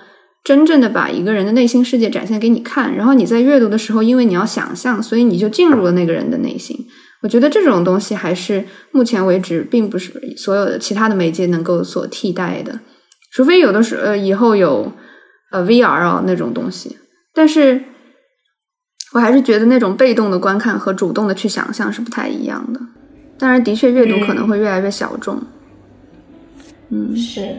[0.47, 6.73] 真正的把一个人的内心世界展现给你看，然后你在阅读的时候，因为你要想象，所以你就进入了那个人的内心。
[7.21, 12.79] 我觉得这种东西还是目前为止并不是所有的其他的媒介能够所替代的，
[13.33, 14.89] 除非有的时呃以后有
[15.51, 16.95] 呃 VR 啊那种东西。
[17.33, 17.83] 但是
[19.11, 22.79] 我还是觉得那种被动的观看和主动的去想象是不太一样的。
[23.37, 25.43] 当然，的确阅读可能会越来越小众。
[26.89, 27.49] 嗯，是。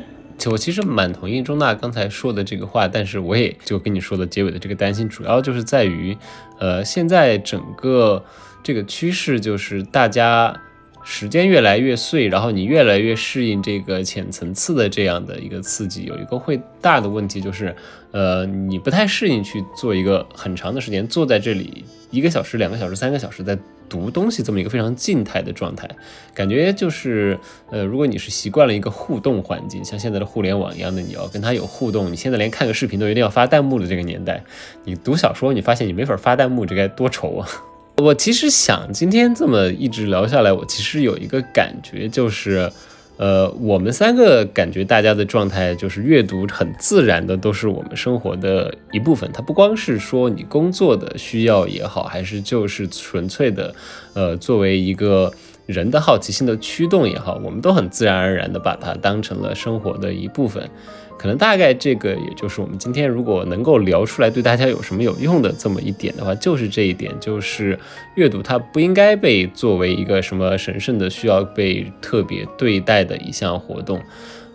[0.46, 6.16] 我其实蛮同意钟娜刚才说的这个话，但是我也就跟你说的结尾的这个担心，主要就是在于，
[6.60, 8.24] 呃，现在整个
[8.62, 10.54] 这个趋势就是大家
[11.02, 17.74] 时间越来越碎，然后你越来越适应这个浅层次的这样的一个刺激，有一个会大的问题就是，
[18.12, 23.58] 呃，你不太适应去做一个很长的时间坐在这里一个小时、两个小时、三个小时在。
[23.88, 25.88] 读东西这么一个非常静态的状态，
[26.34, 27.38] 感觉就是，
[27.70, 34.42] 呃，如果你是习惯了一个互动环境，像现在的互联网一样的，你要跟他有互动，你现在连看个视频都一定要发弹幕的这个年代，
[34.84, 37.48] 你读小说，你发现你没法发弹幕，这该多愁啊！
[37.96, 42.70] 我其实想今天这么一直聊下来，我其实有一个感觉就是。
[43.18, 49.28] 呃，我们三个感觉大家的状态就是阅读很自然的，都是我们生活的一部分。
[49.32, 53.74] 它不光是说你工作的需要也好，还是就是纯粹的，
[54.14, 55.32] 呃，作为一个
[55.66, 60.70] 人的好奇心的驱动也好，我们都很自然而然的把它当成了生活的一部分。
[61.18, 67.78] 可能大概这个也就是我们今天如果能够聊出来对大家有什么有用的这么一点的话，就是这一点，就是
[68.14, 74.00] 阅读它不应该被作为一个什么神圣的需要被特别对待的一项活动。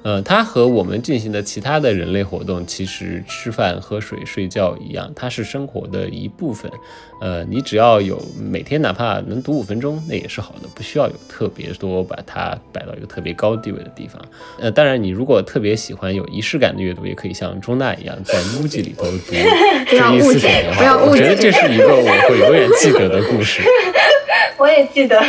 [0.03, 6.69] 呃，它和我们进行的其他的人类活动，其实吃饭、喝水、睡觉一样，它是生活的一部分。
[7.21, 14.21] 呃，你只要有每天哪怕能读五分钟，那也是好的，不需要有特别多把它摆到一个特别高地位的地方。
[14.59, 19.11] 呃，当然，你如果特别喜欢有仪式感的阅读，也可以像钟娜一样在 MUJI 里头读
[19.85, 23.61] 《追忆似水年华》，我觉得这是一个我会永远记得的故事。
[24.59, 25.23] 我也记得，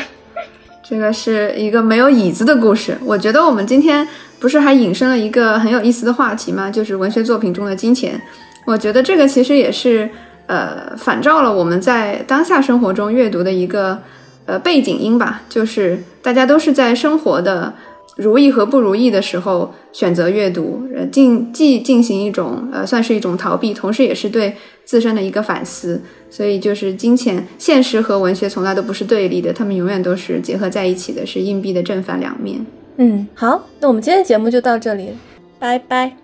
[0.83, 2.99] 这个是一个没有椅子的故事。
[3.05, 4.09] 我觉得我们今天。
[4.45, 6.71] 不是还引申了一个很有意思的话题吗？
[6.71, 8.21] 就是文学作品中的金钱。
[8.67, 10.07] 我觉得这个其实也是，
[10.45, 13.99] 呃，反照了我们在当下生活中阅读的一个
[14.45, 15.41] 呃背景音吧。
[15.49, 17.73] 就是大家都是在生活的
[18.19, 26.03] 如意和不如意的时候选择阅读，呃，进既进行一种呃算是一种逃避，同时也是对自身的一个反思。
[26.29, 32.61] 所以就是金钱、现实和文学从来都不是对立的，他们永远都是结合在一起的，是硬币的正反两面。
[32.97, 35.17] 嗯，好，那我们今天的节目就到这里，
[35.59, 36.17] 拜拜。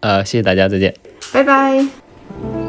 [0.00, 0.94] 呃，谢谢大家，再见，
[1.32, 2.67] 拜拜。